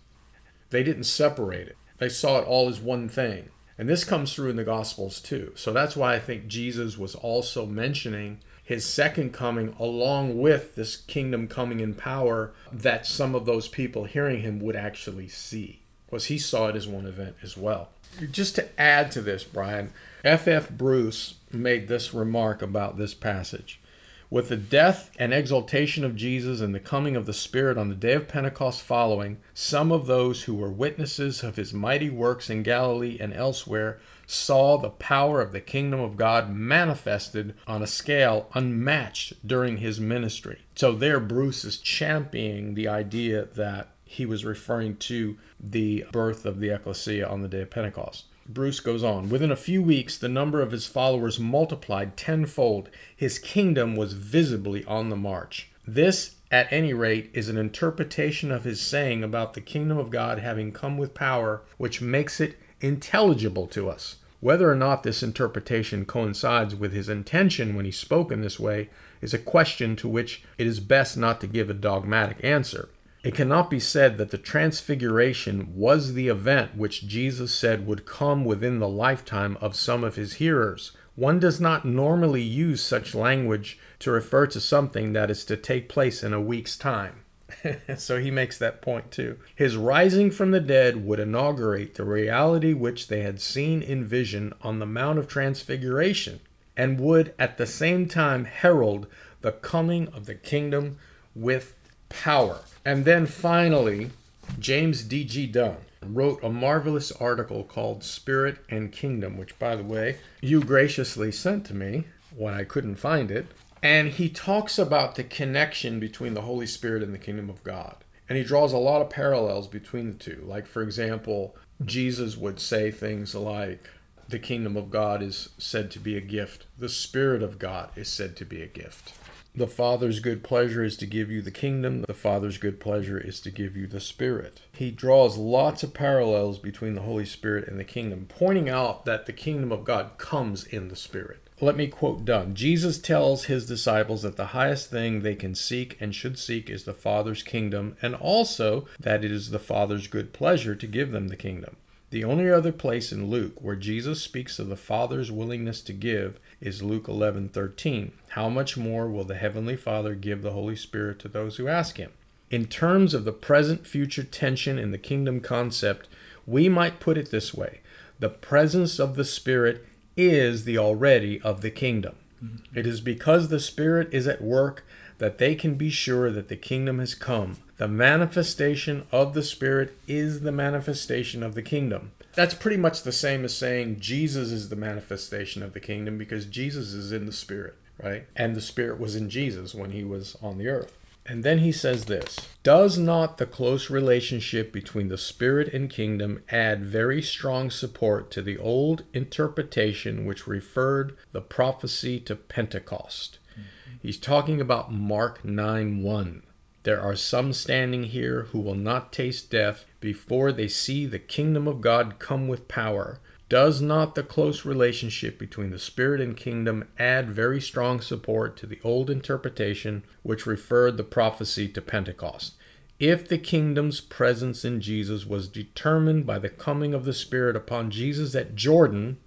They 0.70 0.84
didn't 0.84 1.05
separate 1.05 1.67
it, 1.67 1.76
they 1.99 2.08
saw 2.08 2.38
it 2.38 2.46
all 2.46 2.69
as 2.69 2.81
one 2.81 3.08
thing. 3.08 3.49
And 3.78 3.88
this 3.88 4.05
comes 4.05 4.32
through 4.32 4.50
in 4.50 4.56
the 4.56 4.64
Gospels 4.64 5.20
too. 5.20 5.52
So 5.55 5.73
that's 5.73 5.96
why 5.96 6.14
I 6.14 6.19
think 6.19 6.46
Jesus 6.46 6.96
was 6.96 7.14
also 7.14 7.67
mentioning 7.67 8.40
his 8.62 8.84
second 8.84 9.32
coming 9.32 9.75
along 9.78 10.40
with 10.40 10.75
this 10.75 10.96
kingdom 10.96 11.46
coming 11.46 11.81
in 11.81 11.94
power 11.94 12.52
that 12.73 13.06
some 13.06 13.34
of 13.34 13.46
those 13.46 13.69
people 13.69 14.05
hearing 14.05 14.43
him 14.43 14.58
would 14.61 14.76
actually 14.76 15.28
see. 15.28 15.82
Because 16.06 16.26
he 16.26 16.38
saw 16.38 16.69
it 16.69 16.76
as 16.76 16.88
one 16.88 17.06
event 17.06 17.37
as 17.43 17.56
well. 17.56 17.90
Just 18.31 18.55
to 18.56 18.81
add 18.81 19.11
to 19.12 19.20
this, 19.20 19.44
Brian, 19.44 19.93
F.F. 20.25 20.49
F. 20.49 20.70
Bruce 20.70 21.34
made 21.52 21.87
this 21.87 22.14
remark 22.14 22.62
about 22.62 22.96
this 22.96 23.14
passage. 23.14 23.81
With 24.28 24.49
the 24.49 24.56
death 24.56 25.12
and 25.19 25.32
exaltation 25.32 26.05
of 26.05 26.17
Jesus 26.17 26.61
and 26.61 26.75
the 26.75 26.81
coming 26.81 27.14
of 27.14 27.26
the 27.26 27.32
Spirit 27.32 27.78
on 27.78 27.88
the 27.88 27.94
day 27.94 28.14
of 28.14 28.26
Pentecost 28.26 28.82
following, 28.82 29.38
some 29.55 29.93
of 29.93 30.06
those 30.06 30.43
who 30.43 30.55
were 30.55 30.70
witnesses 30.70 31.44
of 31.44 31.55
his 31.55 31.73
mighty 31.73 32.11
works 32.11 32.50
in 32.50 32.64
Galilee 32.64 33.19
and 33.20 33.32
elsewhere 33.32 34.00
saw 34.26 34.76
the 34.76 34.90
power 34.90 35.40
of 35.40 35.52
the 35.52 35.61
kingdom 35.61 36.00
of 36.00 36.17
God 36.17 36.50
manifested 36.50 37.55
on 37.69 37.82
a 37.82 37.87
scale 37.87 38.50
unmatched 38.52 39.46
during 39.46 39.76
his 39.76 40.00
ministry. 40.00 40.62
So, 40.75 40.93
there, 40.93 41.20
Bruce 41.20 41.64
is 41.64 41.78
championing 41.78 42.75
the 42.75 42.88
idea 42.88 43.44
that 43.55 43.90
he 44.05 44.26
was 44.26 44.44
referring 44.44 44.96
to 44.96 45.37
the 45.61 46.05
birth 46.11 46.44
of 46.44 46.58
the 46.58 46.70
ecclesia 46.70 47.28
on 47.28 47.43
the 47.43 47.49
day 47.49 47.62
of 47.62 47.70
Pentecost. 47.70 48.25
Bruce 48.48 48.81
goes 48.81 49.02
on. 49.02 49.28
Within 49.28 49.50
a 49.50 49.56
few 49.56 49.82
weeks, 49.82 50.16
the 50.16 50.28
number 50.28 50.62
of 50.62 50.70
his 50.70 50.87
followers 50.87 51.40
multiplied 51.40 52.16
tenfold. 52.16 52.88
His 53.14 53.38
kingdom 53.38 53.96
was 53.96 54.12
visibly 54.12 54.85
on 54.85 55.09
the 55.09 55.16
march. 55.16 55.70
This, 55.87 56.37
at 56.50 56.73
any 56.73 56.92
rate, 56.92 57.30
is 57.32 57.49
an 57.49 57.56
interpretation 57.56 58.50
of 58.50 58.64
his 58.64 58.80
saying 58.80 59.23
about 59.23 59.54
the 59.54 59.61
kingdom 59.61 59.99
of 59.99 60.11
God 60.11 60.38
having 60.38 60.73
come 60.73 60.97
with 60.97 61.14
power, 61.14 61.62
which 61.76 62.00
makes 62.00 62.40
it 62.40 62.56
intelligible 62.80 63.66
to 63.68 63.88
us. 63.88 64.16
Whether 64.40 64.70
or 64.70 64.76
not 64.76 65.02
this 65.02 65.23
interpretation 65.23 66.04
coincides 66.04 66.75
with 66.75 66.92
his 66.92 67.09
intention 67.09 67.75
when 67.75 67.85
he 67.85 67.90
spoke 67.90 68.30
in 68.30 68.42
this 68.42 68.61
way 68.61 68.90
is 69.20 69.32
a 69.32 69.38
question 69.38 69.97
to 69.97 70.09
which 70.09 70.42
it 70.59 70.66
is 70.66 70.78
best 70.78 71.16
not 71.16 71.40
to 71.40 71.47
give 71.47 71.70
a 71.70 71.75
dogmatic 71.75 72.38
answer. 72.44 72.90
It 73.26 73.35
cannot 73.35 73.71
be 73.71 73.80
said 73.80 74.18
that 74.18 74.30
the 74.30 74.38
transfiguration 74.38 75.75
was 75.75 76.14
the 76.14 76.28
event 76.28 76.76
which 76.76 77.09
Jesus 77.09 77.52
said 77.52 77.85
would 77.85 78.06
come 78.06 78.45
within 78.45 78.78
the 78.78 78.88
lifetime 78.88 79.59
of 79.61 79.75
some 79.75 80.04
of 80.04 80.14
his 80.14 80.35
hearers. 80.35 80.92
One 81.16 81.40
does 81.40 81.61
not 81.61 81.85
normally 81.85 82.42
use 82.42 82.80
such 82.80 83.16
language 83.16 83.80
to 83.99 84.12
refer 84.12 84.47
to 84.47 84.61
something 84.61 85.12
that 85.14 85.28
is 85.28 85.45
to 85.47 85.56
take 85.56 85.88
place 85.88 86.23
in 86.23 86.33
a 86.33 86.40
week's 86.40 86.76
time. 86.76 87.25
so 87.97 88.21
he 88.21 88.30
makes 88.30 88.59
that 88.59 88.80
point 88.80 89.11
too. 89.11 89.40
His 89.56 89.76
rising 89.76 90.30
from 90.30 90.52
the 90.52 90.61
dead 90.61 91.04
would 91.04 91.18
inaugurate 91.18 91.97
the 91.97 92.04
reality 92.04 92.75
which 92.75 93.09
they 93.09 93.23
had 93.23 93.40
seen 93.40 93.83
in 93.83 94.04
vision 94.04 94.52
on 94.62 94.78
the 94.78 94.87
Mount 94.87 95.18
of 95.18 95.26
Transfiguration, 95.26 96.38
and 96.76 97.00
would 97.00 97.35
at 97.40 97.59
the 97.59 97.66
same 97.66 98.06
time 98.06 98.45
herald 98.45 99.09
the 99.40 99.50
coming 99.50 100.06
of 100.14 100.26
the 100.26 100.37
kingdom 100.37 100.99
with 101.35 101.75
power. 102.08 102.60
And 102.84 103.04
then 103.04 103.26
finally, 103.26 104.10
James 104.58 105.02
D.G. 105.02 105.48
Dunn 105.48 105.76
wrote 106.02 106.42
a 106.42 106.48
marvelous 106.48 107.10
article 107.12 107.64
called 107.64 108.04
Spirit 108.04 108.58
and 108.68 108.92
Kingdom, 108.92 109.36
which, 109.36 109.58
by 109.58 109.76
the 109.76 109.82
way, 109.82 110.18
you 110.40 110.62
graciously 110.62 111.32
sent 111.32 111.66
to 111.66 111.75
me 111.75 112.04
when 112.34 112.54
I 112.54 112.64
couldn't 112.64 112.96
find 112.96 113.30
it. 113.30 113.46
And 113.82 114.08
he 114.08 114.28
talks 114.28 114.78
about 114.78 115.14
the 115.14 115.25
connection 115.25 116.00
between 116.00 116.34
the 116.34 116.42
Holy 116.42 116.66
Spirit 116.66 117.02
and 117.02 117.12
the 117.12 117.18
kingdom 117.18 117.50
of 117.50 117.62
God. 117.64 117.96
And 118.28 118.36
he 118.36 118.44
draws 118.44 118.72
a 118.72 118.78
lot 118.78 119.02
of 119.02 119.10
parallels 119.10 119.68
between 119.68 120.10
the 120.10 120.18
two. 120.18 120.42
Like, 120.44 120.66
for 120.66 120.82
example, 120.82 121.56
Jesus 121.84 122.36
would 122.36 122.58
say 122.58 122.90
things 122.90 123.34
like, 123.34 123.88
the 124.28 124.38
kingdom 124.40 124.76
of 124.76 124.90
God 124.90 125.22
is 125.22 125.50
said 125.56 125.90
to 125.92 126.00
be 126.00 126.16
a 126.16 126.20
gift. 126.20 126.66
The 126.76 126.88
Spirit 126.88 127.42
of 127.42 127.60
God 127.60 127.90
is 127.94 128.08
said 128.08 128.34
to 128.36 128.44
be 128.44 128.60
a 128.60 128.66
gift. 128.66 129.12
The 129.56 129.66
Father's 129.66 130.20
good 130.20 130.42
pleasure 130.42 130.84
is 130.84 130.98
to 130.98 131.06
give 131.06 131.30
you 131.30 131.40
the 131.40 131.50
kingdom. 131.50 132.02
The 132.02 132.12
Father's 132.12 132.58
good 132.58 132.78
pleasure 132.78 133.18
is 133.18 133.40
to 133.40 133.50
give 133.50 133.75
you 133.75 133.86
the 133.86 134.00
Spirit. 134.00 134.60
He 134.72 134.90
draws 134.90 135.38
lots 135.38 135.82
of 135.82 135.94
parallels 135.94 136.58
between 136.58 136.94
the 136.94 137.00
Holy 137.00 137.25
Spirit 137.25 137.66
and 137.66 137.80
the 137.80 137.84
kingdom, 137.84 138.26
pointing 138.28 138.68
out 138.68 139.06
that 139.06 139.25
the 139.25 139.32
kingdom 139.32 139.72
of 139.72 139.84
God 139.84 140.18
comes 140.18 140.64
in 140.64 140.88
the 140.88 140.96
Spirit. 140.96 141.40
let 141.58 141.75
me 141.75 141.86
quote 141.86 142.26
Dunn. 142.26 142.54
Jesus 142.54 142.98
tells 142.98 143.44
his 143.44 143.64
disciples 143.64 144.20
that 144.20 144.36
the 144.36 144.48
highest 144.48 144.90
thing 144.90 145.20
they 145.22 145.34
can 145.34 145.54
seek 145.54 145.96
and 146.00 146.14
should 146.14 146.38
seek 146.38 146.68
is 146.68 146.84
the 146.84 146.92
Father's 146.92 147.42
kingdom, 147.42 147.96
and 148.02 148.14
also 148.14 148.86
that 149.00 149.25
it 149.25 149.32
is 149.32 149.48
the 149.50 149.58
Father's 149.58 150.06
good 150.06 150.34
pleasure 150.34 150.75
to 150.75 150.86
give 150.86 151.12
them 151.12 151.28
the 151.28 151.36
kingdom. 151.36 151.76
The 152.16 152.25
only 152.25 152.50
other 152.50 152.73
place 152.73 153.12
in 153.12 153.28
Luke 153.28 153.61
where 153.61 153.76
Jesus 153.76 154.23
speaks 154.23 154.58
of 154.58 154.70
the 154.70 154.75
Father's 154.75 155.30
willingness 155.30 155.82
to 155.82 155.92
give 155.92 156.40
is 156.62 156.82
Luke 156.82 157.08
11:13. 157.08 158.12
How 158.28 158.49
much 158.49 158.75
more 158.75 159.06
will 159.06 159.25
the 159.25 159.35
heavenly 159.35 159.76
Father 159.76 160.14
give 160.14 160.40
the 160.40 160.52
Holy 160.52 160.76
Spirit 160.76 161.18
to 161.18 161.28
those 161.28 161.58
who 161.58 161.68
ask 161.68 161.99
him? 161.99 162.12
In 162.50 162.68
terms 162.68 163.12
of 163.12 163.26
the 163.26 163.35
present 163.35 163.87
future 163.87 164.23
tension 164.23 164.78
in 164.78 164.92
the 164.92 164.96
kingdom 164.96 165.40
concept, 165.40 166.08
we 166.46 166.70
might 166.70 167.00
put 167.00 167.18
it 167.18 167.30
this 167.30 167.52
way. 167.52 167.80
The 168.18 168.30
presence 168.30 168.99
of 168.99 169.16
the 169.16 169.25
Spirit 169.26 169.85
is 170.16 170.64
the 170.64 170.78
already 170.78 171.38
of 171.42 171.61
the 171.61 171.70
kingdom. 171.70 172.14
Mm-hmm. 172.42 172.78
It 172.78 172.87
is 172.87 173.02
because 173.02 173.49
the 173.49 173.61
Spirit 173.61 174.08
is 174.11 174.26
at 174.26 174.40
work 174.40 174.87
that 175.18 175.37
they 175.37 175.54
can 175.54 175.75
be 175.75 175.90
sure 175.90 176.30
that 176.30 176.49
the 176.49 176.56
kingdom 176.56 176.99
has 176.99 177.14
come. 177.14 177.58
The 177.78 177.88
manifestation 177.88 179.06
of 179.12 179.35
the 179.35 179.42
Spirit 179.42 179.99
is 180.09 180.40
the 180.40 180.52
manifestation 180.52 181.42
of 181.42 181.54
the 181.54 181.62
kingdom. 181.62 182.12
That's 182.35 182.54
pretty 182.54 182.78
much 182.78 183.02
the 183.02 183.12
same 183.12 183.45
as 183.45 183.54
saying 183.54 184.00
Jesus 184.00 184.50
is 184.50 184.71
the 184.71 184.76
manifestation 184.76 185.62
of 185.62 185.75
the 185.75 185.80
kingdom 185.80 186.16
because 186.16 186.47
Jesus 186.47 186.95
is 186.95 187.12
in 187.12 187.26
the 187.26 187.33
Spirit, 187.33 187.75
right? 188.02 188.25
And 188.35 188.54
the 188.54 188.62
Spirit 188.62 188.99
was 188.99 189.14
in 189.14 189.28
Jesus 189.28 189.75
when 189.75 189.90
he 189.90 190.04
was 190.04 190.38
on 190.42 190.56
the 190.56 190.68
earth. 190.68 190.97
And 191.26 191.45
then 191.45 191.59
he 191.59 191.73
says 191.73 192.06
this 192.06 192.37
Does 192.62 192.97
not 192.97 193.37
the 193.37 193.47
close 193.47 193.90
relationship 193.90 194.73
between 194.73 195.09
the 195.09 195.18
Spirit 195.18 195.68
and 195.75 195.90
kingdom 195.90 196.42
add 196.50 196.83
very 196.83 197.21
strong 197.21 197.71
support 197.71 198.30
to 198.30 198.42
the 198.42 198.56
old 198.56 199.04
interpretation 199.12 200.25
which 200.25 200.47
referred 200.47 201.14
the 201.33 201.42
prophecy 201.42 202.21
to 202.21 202.37
Pentecost? 202.37 203.38
Mm-hmm. 203.52 203.97
He's 204.00 204.18
talking 204.18 204.62
about 204.62 204.92
Mark 204.92 205.45
9 205.45 206.02
1. 206.02 206.42
There 206.87 207.00
are 207.00 207.16
some 207.16 207.52
standing 207.52 208.05
here 208.05 208.43
who 208.52 208.61
will 208.61 208.76
not 208.76 209.12
taste 209.12 209.50
death 209.50 209.87
before 209.99 210.52
they 210.52 210.69
see 210.69 211.05
the 211.05 211.19
kingdom 211.19 211.66
of 211.66 211.81
God 211.81 212.21
come 212.21 212.47
with 212.47 212.69
power. 212.69 213.19
Does 213.49 213.83
not 213.83 214.14
the 214.14 214.23
close 214.23 214.64
relationship 214.64 215.37
between 215.37 215.71
the 215.71 215.81
Spirit 215.81 216.21
and 216.21 216.37
kingdom 216.37 216.87
add 216.97 217.28
very 217.28 217.61
strong 217.61 218.00
support 218.00 218.57
to 218.59 218.66
the 218.66 218.78
old 218.85 219.11
interpretation 219.11 220.05
which 220.23 220.47
referred 220.47 220.97
the 220.97 221.02
prophecy 221.02 221.66
to 221.71 221.83
Pentecost? 221.83 222.55
If 223.00 223.26
the 223.26 223.38
kingdom's 223.38 224.00
presence 224.00 224.64
in 224.64 224.81
Jesus 224.81 225.26
was 225.26 225.49
determined 225.49 226.25
by 226.25 226.38
the 226.38 226.49
coming 226.49 226.95
of 226.95 227.05
the 227.05 227.12
Spirit 227.12 227.57
upon 227.57 227.90
Jesus 227.90 228.33
at 228.37 228.55
Jordan, 228.55 229.19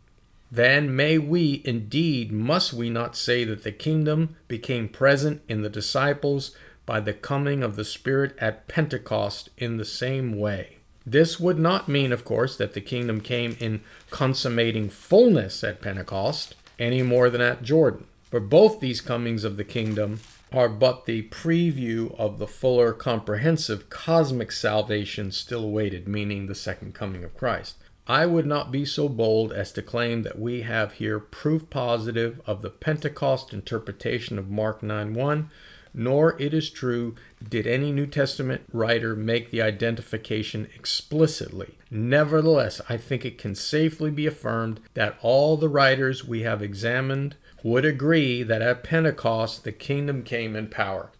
then 0.49 0.95
may 0.95 1.17
we 1.17 1.61
indeed, 1.65 2.31
must 2.31 2.71
we 2.71 2.89
not 2.89 3.17
say 3.17 3.43
that 3.43 3.65
the 3.65 3.73
kingdom 3.73 4.37
became 4.47 4.87
present 4.87 5.41
in 5.49 5.61
the 5.61 5.69
disciples 5.69 6.55
by 6.89 6.99
the 6.99 7.13
coming 7.13 7.61
of 7.61 7.75
the 7.75 7.85
Spirit 7.85 8.35
at 8.39 8.67
Pentecost 8.67 9.51
in 9.59 9.77
the 9.77 9.85
same 9.85 10.39
way? 10.39 10.77
This 11.05 11.39
would 11.39 11.59
not 11.59 11.87
mean, 11.87 12.11
of 12.11 12.25
course, 12.25 12.57
that 12.57 12.73
the 12.73 12.81
kingdom 12.81 13.21
came 13.21 13.55
in 13.59 13.81
consummating 14.09 14.89
fullness 14.89 15.63
at 15.63 15.83
Pentecost 15.83 16.55
any 16.79 17.03
more 17.03 17.29
than 17.29 17.41
at 17.41 17.61
Jordan. 17.61 18.07
For 18.31 18.39
both 18.39 18.79
these 18.79 19.01
comings 19.01 19.43
of 19.43 19.55
the 19.55 19.63
kingdom 19.63 20.21
are 20.51 20.67
but 20.67 21.05
the 21.05 21.29
preview 21.29 22.17
of 22.17 22.39
the 22.39 22.47
fuller, 22.47 22.91
comprehensive 22.91 23.91
cosmic 23.91 24.51
salvation 24.51 25.31
still 25.31 25.65
awaited, 25.65 26.07
meaning 26.07 26.47
the 26.47 26.55
second 26.55 26.95
coming 26.95 27.23
of 27.23 27.37
Christ. 27.37 27.75
I 28.07 28.25
would 28.25 28.47
not 28.47 28.71
be 28.71 28.83
so 28.83 29.07
bold 29.07 29.53
as 29.53 29.71
to 29.73 29.83
claim 29.83 30.23
that 30.23 30.39
we 30.39 30.63
have 30.63 30.93
here 30.93 31.19
proof 31.19 31.69
positive 31.69 32.41
of 32.47 32.63
the 32.63 32.71
Pentecost 32.71 33.53
interpretation 33.53 34.39
of 34.39 34.49
Mark 34.49 34.81
9 34.81 35.13
1 35.13 35.51
nor, 35.93 36.39
it 36.41 36.53
is 36.53 36.69
true, 36.69 37.15
did 37.47 37.65
any 37.65 37.91
New 37.91 38.07
Testament 38.07 38.61
writer 38.71 39.15
make 39.15 39.51
the 39.51 39.61
identification 39.61 40.67
explicitly. 40.75 41.77
Nevertheless, 41.91 42.81
I 42.89 42.97
think 42.97 43.25
it 43.25 43.37
can 43.37 43.55
safely 43.55 44.11
be 44.11 44.27
affirmed 44.27 44.79
that 44.93 45.17
all 45.21 45.57
the 45.57 45.69
writers 45.69 46.25
we 46.25 46.41
have 46.41 46.61
examined 46.61 47.35
would 47.63 47.85
agree 47.85 48.43
that 48.43 48.61
at 48.61 48.83
Pentecost 48.83 49.63
the 49.63 49.71
kingdom 49.71 50.23
came 50.23 50.55
in 50.55 50.67
power. 50.67 51.11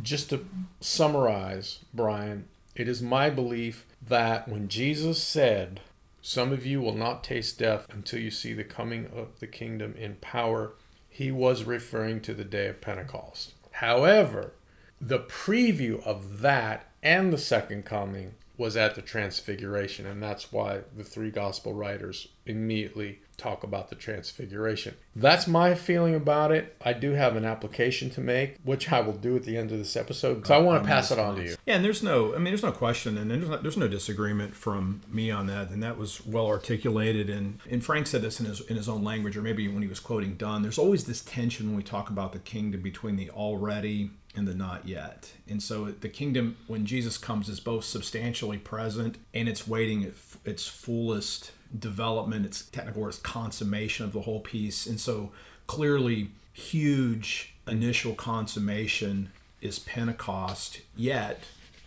Just 0.00 0.30
to 0.30 0.46
summarize, 0.80 1.80
Brian, 1.92 2.48
it 2.76 2.88
is 2.88 3.02
my 3.02 3.28
belief 3.28 3.86
that 4.06 4.48
when 4.48 4.68
Jesus 4.68 5.22
said, 5.22 5.80
Some 6.22 6.52
of 6.52 6.64
you 6.64 6.80
will 6.80 6.94
not 6.94 7.24
taste 7.24 7.58
death 7.58 7.86
until 7.92 8.20
you 8.20 8.30
see 8.30 8.52
the 8.52 8.64
coming 8.64 9.06
of 9.06 9.40
the 9.40 9.46
kingdom 9.46 9.94
in 9.98 10.16
power, 10.16 10.74
he 11.08 11.30
was 11.30 11.64
referring 11.64 12.20
to 12.20 12.34
the 12.34 12.44
day 12.44 12.68
of 12.68 12.80
Pentecost. 12.80 13.54
However, 13.80 14.52
the 15.00 15.20
preview 15.20 16.04
of 16.04 16.40
that 16.40 16.84
and 17.02 17.32
the 17.32 17.38
second 17.38 17.86
coming 17.86 18.34
was 18.58 18.76
at 18.76 18.94
the 18.94 19.00
transfiguration 19.00 20.04
and 20.04 20.22
that's 20.22 20.52
why 20.52 20.80
the 20.94 21.02
three 21.02 21.30
gospel 21.30 21.72
writers 21.72 22.28
immediately 22.44 23.20
talk 23.40 23.64
about 23.64 23.88
the 23.88 23.94
transfiguration 23.94 24.94
that's 25.16 25.46
my 25.46 25.74
feeling 25.74 26.14
about 26.14 26.52
it 26.52 26.76
i 26.82 26.92
do 26.92 27.12
have 27.12 27.36
an 27.36 27.44
application 27.44 28.10
to 28.10 28.20
make 28.20 28.56
which 28.64 28.92
i 28.92 29.00
will 29.00 29.14
do 29.14 29.34
at 29.34 29.44
the 29.44 29.56
end 29.56 29.72
of 29.72 29.78
this 29.78 29.96
episode 29.96 30.34
because 30.34 30.50
i 30.50 30.58
want 30.58 30.82
to 30.82 30.88
pass 30.88 31.10
it 31.10 31.18
on 31.18 31.36
to 31.36 31.42
you 31.42 31.56
yeah 31.64 31.74
and 31.74 31.84
there's 31.84 32.02
no 32.02 32.34
i 32.34 32.36
mean 32.36 32.44
there's 32.44 32.62
no 32.62 32.72
question 32.72 33.16
and 33.16 33.30
there's 33.30 33.48
no, 33.48 33.56
there's 33.56 33.76
no 33.76 33.88
disagreement 33.88 34.54
from 34.54 35.00
me 35.08 35.30
on 35.30 35.46
that 35.46 35.70
and 35.70 35.82
that 35.82 35.96
was 35.96 36.24
well 36.26 36.46
articulated 36.46 37.30
and 37.30 37.58
and 37.70 37.84
frank 37.84 38.06
said 38.06 38.20
this 38.20 38.38
in 38.40 38.46
his 38.46 38.60
in 38.62 38.76
his 38.76 38.88
own 38.88 39.02
language 39.02 39.36
or 39.36 39.42
maybe 39.42 39.66
when 39.68 39.82
he 39.82 39.88
was 39.88 40.00
quoting 40.00 40.34
Dunn. 40.34 40.62
there's 40.62 40.78
always 40.78 41.04
this 41.04 41.22
tension 41.22 41.68
when 41.68 41.76
we 41.76 41.82
talk 41.82 42.10
about 42.10 42.32
the 42.32 42.38
kingdom 42.38 42.82
between 42.82 43.16
the 43.16 43.30
already 43.30 44.10
and 44.34 44.46
the 44.46 44.54
not 44.54 44.86
yet. 44.86 45.32
And 45.48 45.62
so 45.62 45.86
the 45.86 46.08
kingdom, 46.08 46.56
when 46.66 46.86
Jesus 46.86 47.18
comes, 47.18 47.48
is 47.48 47.60
both 47.60 47.84
substantially 47.84 48.58
present 48.58 49.18
and 49.34 49.48
it's 49.48 49.66
waiting 49.66 50.12
its 50.44 50.66
fullest 50.66 51.52
development, 51.78 52.46
its 52.46 52.62
technical 52.62 53.06
its 53.08 53.18
consummation 53.18 54.04
of 54.04 54.12
the 54.12 54.22
whole 54.22 54.40
piece. 54.40 54.86
And 54.86 55.00
so 55.00 55.32
clearly, 55.66 56.30
huge 56.52 57.54
initial 57.66 58.14
consummation 58.14 59.30
is 59.60 59.78
Pentecost. 59.78 60.80
Yet, 60.96 61.42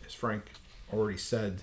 as 0.06 0.14
Frank 0.14 0.44
already 0.92 1.18
said, 1.18 1.62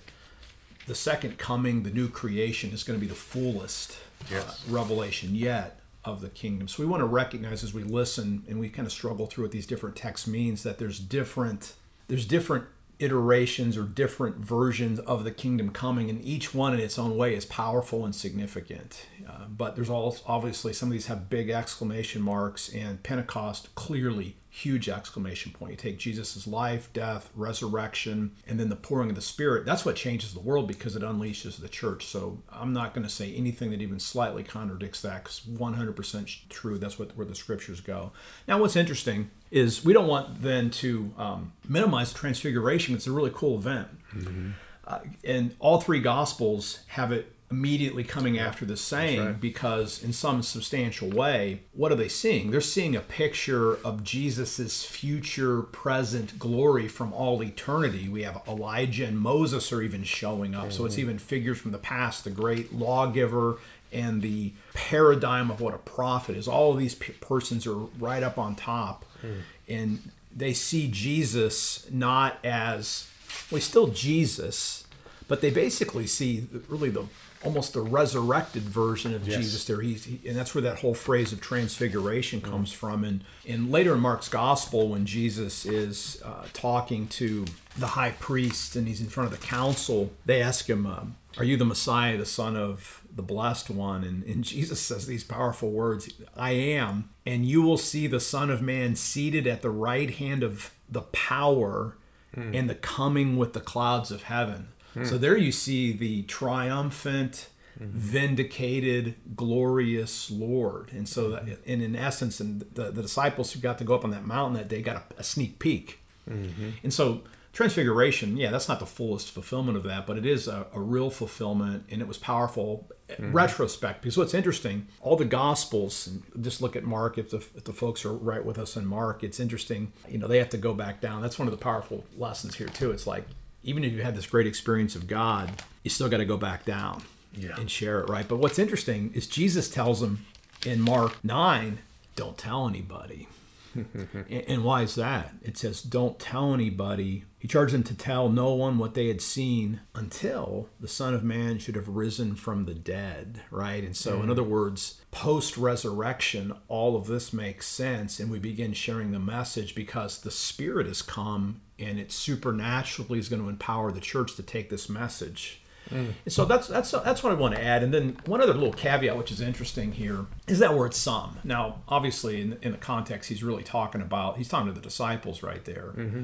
the 0.87 0.95
second 0.95 1.39
coming, 1.39 1.83
the 1.83 1.91
new 1.91 2.09
creation, 2.09 2.73
is 2.73 2.83
going 2.83 2.99
to 2.99 3.00
be 3.00 3.09
the 3.09 3.15
fullest 3.19 3.99
yes. 4.31 4.45
uh, 4.45 4.73
revelation 4.73 5.35
yet 5.35 5.81
of 6.05 6.21
the 6.21 6.29
kingdom. 6.29 6.67
So 6.67 6.83
we 6.83 6.89
want 6.89 7.00
to 7.00 7.07
recognize 7.07 7.62
as 7.62 7.75
we 7.75 7.83
listen 7.83 8.43
and 8.49 8.59
we 8.59 8.69
kind 8.69 8.87
of 8.87 8.93
struggle 8.93 9.27
through 9.27 9.45
what 9.45 9.53
these 9.53 9.67
different 9.67 9.97
texts 9.97 10.27
means 10.27 10.62
that 10.62 10.79
there's 10.79 10.99
different 10.99 11.75
there's 12.09 12.27
different 12.27 12.65
iterations 13.00 13.76
or 13.76 13.83
different 13.83 14.37
versions 14.37 14.99
of 15.00 15.25
the 15.25 15.30
kingdom 15.30 15.71
coming 15.71 16.09
and 16.11 16.23
each 16.25 16.54
one 16.54 16.75
in 16.75 16.80
its 16.80 16.99
own 16.99 17.16
way 17.16 17.35
is 17.35 17.45
powerful 17.45 18.04
and 18.04 18.14
significant. 18.14 19.07
Uh, 19.28 19.47
but 19.49 19.75
there's 19.75 19.90
all 19.90 20.16
obviously 20.26 20.73
some 20.73 20.88
of 20.88 20.92
these 20.92 21.07
have 21.07 21.30
big 21.30 21.50
exclamation 21.50 22.23
marks 22.23 22.69
and 22.69 23.02
pentecost 23.02 23.75
clearly 23.75 24.37
huge 24.50 24.88
exclamation 24.88 25.52
point. 25.52 25.71
You 25.71 25.76
take 25.76 25.99
Jesus' 25.99 26.47
life, 26.47 26.92
death, 26.92 27.30
resurrection, 27.37 28.33
and 28.47 28.59
then 28.59 28.69
the 28.69 28.76
pouring 28.76 29.09
of 29.09 29.14
the 29.14 29.23
Spirit. 29.23 29.64
That's 29.64 29.85
what 29.85 29.95
changes 29.95 30.35
the 30.35 30.40
world 30.40 30.66
because 30.66 30.97
it 30.97 31.02
unleashes 31.02 31.61
the 31.61 31.69
church. 31.69 32.04
So 32.04 32.42
I'm 32.50 32.73
not 32.73 32.92
going 32.92 33.04
to 33.04 33.12
say 33.12 33.33
anything 33.33 33.71
that 33.71 33.80
even 33.80 34.00
slightly 34.00 34.42
contradicts 34.42 35.00
that 35.02 35.23
because 35.23 35.40
100% 35.40 36.49
true. 36.49 36.78
That's 36.78 36.99
what 36.99 37.16
where 37.16 37.26
the 37.26 37.35
scriptures 37.35 37.80
go. 37.80 38.12
Now, 38.49 38.59
what's 38.59 38.76
interesting 38.76 39.30
is 39.52 39.85
we 39.85 39.92
don't 39.92 40.09
want 40.09 40.42
then 40.42 40.71
to 40.71 41.14
um, 41.16 41.52
minimize 41.69 42.12
transfiguration. 42.12 42.95
It's 42.95 43.07
a 43.07 43.12
really 43.12 43.33
cool 43.33 43.57
event. 43.57 43.88
Mm-hmm. 44.12 44.50
Uh, 44.85 44.99
and 45.23 45.54
all 45.61 45.80
three 45.80 46.00
gospels 46.00 46.80
have 46.88 47.12
it 47.12 47.33
immediately 47.50 48.04
coming 48.04 48.38
after 48.38 48.64
the 48.64 48.76
saying 48.76 49.25
right. 49.25 49.40
because 49.40 50.02
in 50.04 50.12
some 50.12 50.40
substantial 50.40 51.11
way 51.11 51.61
what 51.73 51.90
are 51.90 51.97
they 51.97 52.09
seeing 52.09 52.52
they're 52.52 52.61
seeing 52.61 52.95
a 52.95 53.00
picture 53.00 53.75
of 53.85 54.04
jesus's 54.04 54.85
future 54.85 55.62
present 55.62 56.38
glory 56.38 56.87
from 56.87 57.12
all 57.12 57.42
eternity 57.42 58.09
we 58.09 58.23
have 58.23 58.40
elijah 58.47 59.04
and 59.04 59.19
moses 59.19 59.73
are 59.73 59.83
even 59.83 60.04
showing 60.04 60.54
up 60.54 60.62
mm-hmm. 60.62 60.71
so 60.71 60.85
it's 60.85 60.95
mm-hmm. 60.95 61.02
even 61.02 61.19
figures 61.19 61.59
from 61.59 61.73
the 61.73 61.78
past 61.78 62.23
the 62.23 62.30
great 62.30 62.73
lawgiver 62.73 63.59
and 63.92 64.23
the 64.23 64.52
paradigm 64.73 65.50
of 65.50 65.61
what 65.61 65.75
a 65.75 65.78
prophet 65.78 66.37
is 66.37 66.47
all 66.47 66.73
of 66.73 66.78
these 66.78 66.95
p- 66.95 67.12
persons 67.14 67.66
are 67.66 67.75
right 67.99 68.23
up 68.23 68.38
on 68.38 68.54
top 68.54 69.04
mm. 69.25 69.40
and 69.69 70.11
they 70.35 70.52
see 70.52 70.87
jesus 70.88 71.85
not 71.90 72.38
as 72.45 73.11
well 73.50 73.61
still 73.61 73.88
jesus 73.88 74.87
but 75.26 75.40
they 75.40 75.50
basically 75.50 76.07
see 76.07 76.47
really 76.69 76.90
the 76.90 77.04
almost 77.43 77.73
the 77.73 77.81
resurrected 77.81 78.63
version 78.63 79.15
of 79.15 79.27
yes. 79.27 79.39
Jesus 79.39 79.65
there. 79.65 79.81
He's, 79.81 80.05
he, 80.05 80.21
and 80.29 80.37
that's 80.37 80.55
where 80.55 80.63
that 80.63 80.81
whole 80.81 80.95
phrase 80.95 81.33
of 81.33 81.41
transfiguration 81.41 82.41
mm. 82.41 82.45
comes 82.45 82.73
mm. 82.73 82.77
from. 82.77 83.05
And, 83.05 83.25
and 83.49 83.71
later 83.71 83.95
in 83.95 84.01
Mark's 84.01 84.29
gospel, 84.29 84.89
when 84.89 85.07
Jesus 85.07 85.65
is 85.65 86.21
uh, 86.25 86.47
talking 86.53 87.09
to 87.09 87.47
the 87.79 87.89
high 87.89 88.13
priest 88.13 88.77
and 88.77 88.87
he's 88.87 89.01
in 89.01 89.09
front 89.09 89.33
of 89.33 89.39
the 89.39 89.47
council, 89.47 90.13
they 90.27 90.43
ask 90.43 90.69
him, 90.69 90.87
um, 90.87 91.17
Are 91.39 91.45
you 91.45 91.57
the 91.57 91.65
Messiah, 91.65 92.19
the 92.19 92.27
Son 92.27 92.57
of 92.57 93.03
the 93.15 93.23
Blessed 93.23 93.71
One? 93.71 94.05
And, 94.05 94.23
and 94.25 94.45
Jesus 94.45 94.81
says 94.81 95.07
these 95.07 95.25
powerful 95.25 95.71
words 95.71 96.11
I 96.37 96.51
am, 96.53 97.09
and 97.25 97.47
you 97.47 97.63
will 97.63 97.79
see 97.79 98.07
the 98.07 98.21
Son 98.21 98.51
of 98.51 98.61
Man 98.61 98.97
seated 98.97 99.47
at 99.47 99.63
the 99.63 99.71
right 99.71 100.11
hand 100.11 100.43
of 100.43 100.73
the 100.91 101.03
power 101.03 101.97
mm. 102.37 102.55
and 102.55 102.69
the 102.69 102.75
coming 102.75 103.39
with 103.39 103.55
the 103.55 103.61
clouds 103.61 104.11
of 104.11 104.25
heaven. 104.25 104.69
Mm. 104.95 105.07
So 105.07 105.19
there 105.19 105.37
you 105.37 105.53
see 105.53 105.93
the 105.93 106.23
triumphant, 106.23 107.49
mm-hmm. 107.81 107.97
vindicated, 107.97 109.15
glorious 109.37 110.31
Lord. 110.31 110.93
And 110.93 111.09
so, 111.09 111.31
that, 111.31 111.45
and 111.67 111.83
in 111.83 111.97
essence, 111.97 112.41
and 112.41 112.63
the, 112.73 112.91
the 112.91 113.03
disciples 113.03 113.53
who 113.53 113.61
got 113.61 113.79
to 113.79 113.85
go 113.85 113.95
up 113.95 114.05
on 114.05 114.11
that 114.11 114.27
mountain 114.27 114.55
that 114.55 114.69
day 114.69 114.83
got 114.83 114.97
a, 114.97 115.21
a 115.21 115.25
sneak 115.25 115.59
peek. 115.59 116.01
Mm-hmm. 116.29 116.71
And 116.83 116.93
so, 116.93 117.23
transfiguration, 117.53 118.37
yeah, 118.37 118.51
that's 118.51 118.69
not 118.69 118.79
the 118.79 118.87
fullest 118.87 119.31
fulfillment 119.31 119.77
of 119.77 119.83
that, 119.85 120.07
but 120.07 120.17
it 120.17 120.27
is 120.27 120.47
a, 120.47 120.67
a 120.73 120.81
real 120.81 121.11
fulfillment, 121.11 121.85
and 121.91 122.01
it 122.01 122.09
was 122.09 122.19
powerful. 122.19 122.89
Mm-hmm. 123.11 123.33
Retrospect, 123.33 124.03
because 124.03 124.17
what's 124.17 124.35
interesting, 124.35 124.87
all 125.01 125.17
the 125.17 125.25
Gospels, 125.25 126.11
just 126.41 126.63
look 126.63 126.77
at 126.77 126.85
Mark. 126.85 127.19
If 127.19 127.31
the, 127.31 127.39
if 127.39 127.65
the 127.65 127.73
folks 127.73 128.05
are 128.05 128.13
right 128.13 128.45
with 128.45 128.57
us 128.57 128.77
in 128.77 128.87
Mark, 128.87 129.25
it's 129.25 129.41
interesting. 129.41 129.93
You 130.09 130.19
know, 130.19 130.29
they 130.29 130.39
have 130.39 130.51
to 130.51 130.57
go 130.57 130.75
back 130.75 131.01
down. 131.01 131.21
That's 131.21 131.37
one 131.37 131.49
of 131.49 131.51
the 131.51 131.59
powerful 131.59 132.05
lessons 132.17 132.55
here 132.55 132.69
too. 132.69 132.93
It's 132.93 133.09
like 133.09 133.25
even 133.62 133.85
if 133.85 133.93
you 133.93 134.02
had 134.02 134.17
this 134.17 134.26
great 134.26 134.47
experience 134.47 134.95
of 134.95 135.07
God, 135.07 135.62
you 135.83 135.90
still 135.90 136.09
got 136.09 136.19
to 136.19 136.25
go 136.25 136.37
back 136.37 136.64
down 136.64 137.02
yeah. 137.35 137.59
and 137.59 137.71
share 137.71 138.00
it, 138.00 138.09
right? 138.09 138.26
But 138.26 138.37
what's 138.37 138.59
interesting 138.59 139.12
is 139.14 139.26
Jesus 139.26 139.69
tells 139.69 140.00
them 140.00 140.26
in 140.64 140.81
Mark 140.81 141.23
9, 141.25 141.79
don't 142.17 142.37
tell 142.37 142.69
anybody. 142.69 143.29
and 144.31 144.65
why 144.65 144.83
is 144.83 144.95
that? 144.95 145.35
It 145.43 145.57
says, 145.57 145.83
don't 145.83 146.19
tell 146.19 146.53
anybody. 146.55 147.25
He 147.39 147.49
charged 147.49 147.73
them 147.73 147.83
to 147.85 147.95
tell 147.95 148.29
no 148.29 148.53
one 148.53 148.79
what 148.79 148.95
they 148.95 149.09
had 149.09 149.23
seen 149.23 149.81
until 149.95 150.69
the 150.79 150.89
Son 150.89 151.15
of 151.15 151.25
Man 151.25 151.59
should 151.59 151.77
have 151.77 151.89
risen 151.89 152.35
from 152.35 152.67
the 152.67 152.75
dead, 152.75 153.43
right? 153.50 153.83
And 153.83 153.97
so, 153.97 154.19
mm. 154.19 154.25
in 154.25 154.31
other 154.31 154.43
words, 154.43 155.00
post 155.11 155.57
resurrection, 155.57 156.53
all 156.69 156.97
of 156.97 157.07
this 157.07 157.33
makes 157.33 157.67
sense, 157.67 158.21
and 158.21 158.31
we 158.31 158.39
begin 158.39 158.73
sharing 158.73 159.12
the 159.12 159.19
message 159.19 159.75
because 159.75 160.19
the 160.19 160.31
Spirit 160.31 160.87
has 160.87 161.03
come 161.03 161.62
and 161.79 161.99
it 161.99 162.12
supernaturally 162.12 163.19
is 163.19 163.29
going 163.29 163.43
to 163.43 163.49
empower 163.49 163.91
the 163.91 164.00
church 164.00 164.37
to 164.37 164.43
take 164.43 164.69
this 164.69 164.89
message. 164.89 165.62
Mm. 165.91 166.15
So 166.29 166.45
that's 166.45 166.69
that's 166.69 166.91
that's 166.91 167.23
what 167.23 167.33
I 167.33 167.37
want 167.37 167.55
to 167.55 167.63
add. 167.63 167.83
And 167.83 167.93
then 167.93 168.17
one 168.27 168.41
other 168.41 168.55
little 168.55 168.73
caveat, 168.73 169.17
which 169.17 169.31
is 169.31 169.41
interesting 169.41 169.93
here, 169.93 170.27
is 170.47 170.59
that 170.59 170.75
word 170.75 170.95
"some." 170.95 171.39
Now, 171.45 171.81
obviously, 171.89 172.41
in, 172.41 172.59
in 172.63 172.73
the 172.73 172.79
context, 172.79 173.29
he's 173.29 173.43
really 173.43 173.63
talking 173.63 174.01
about 174.01 174.37
he's 174.37 174.49
talking 174.49 174.67
to 174.69 174.73
the 174.73 174.81
disciples 174.81 175.43
right 175.43 175.65
there. 175.65 175.93
Mm-hmm. 175.97 176.23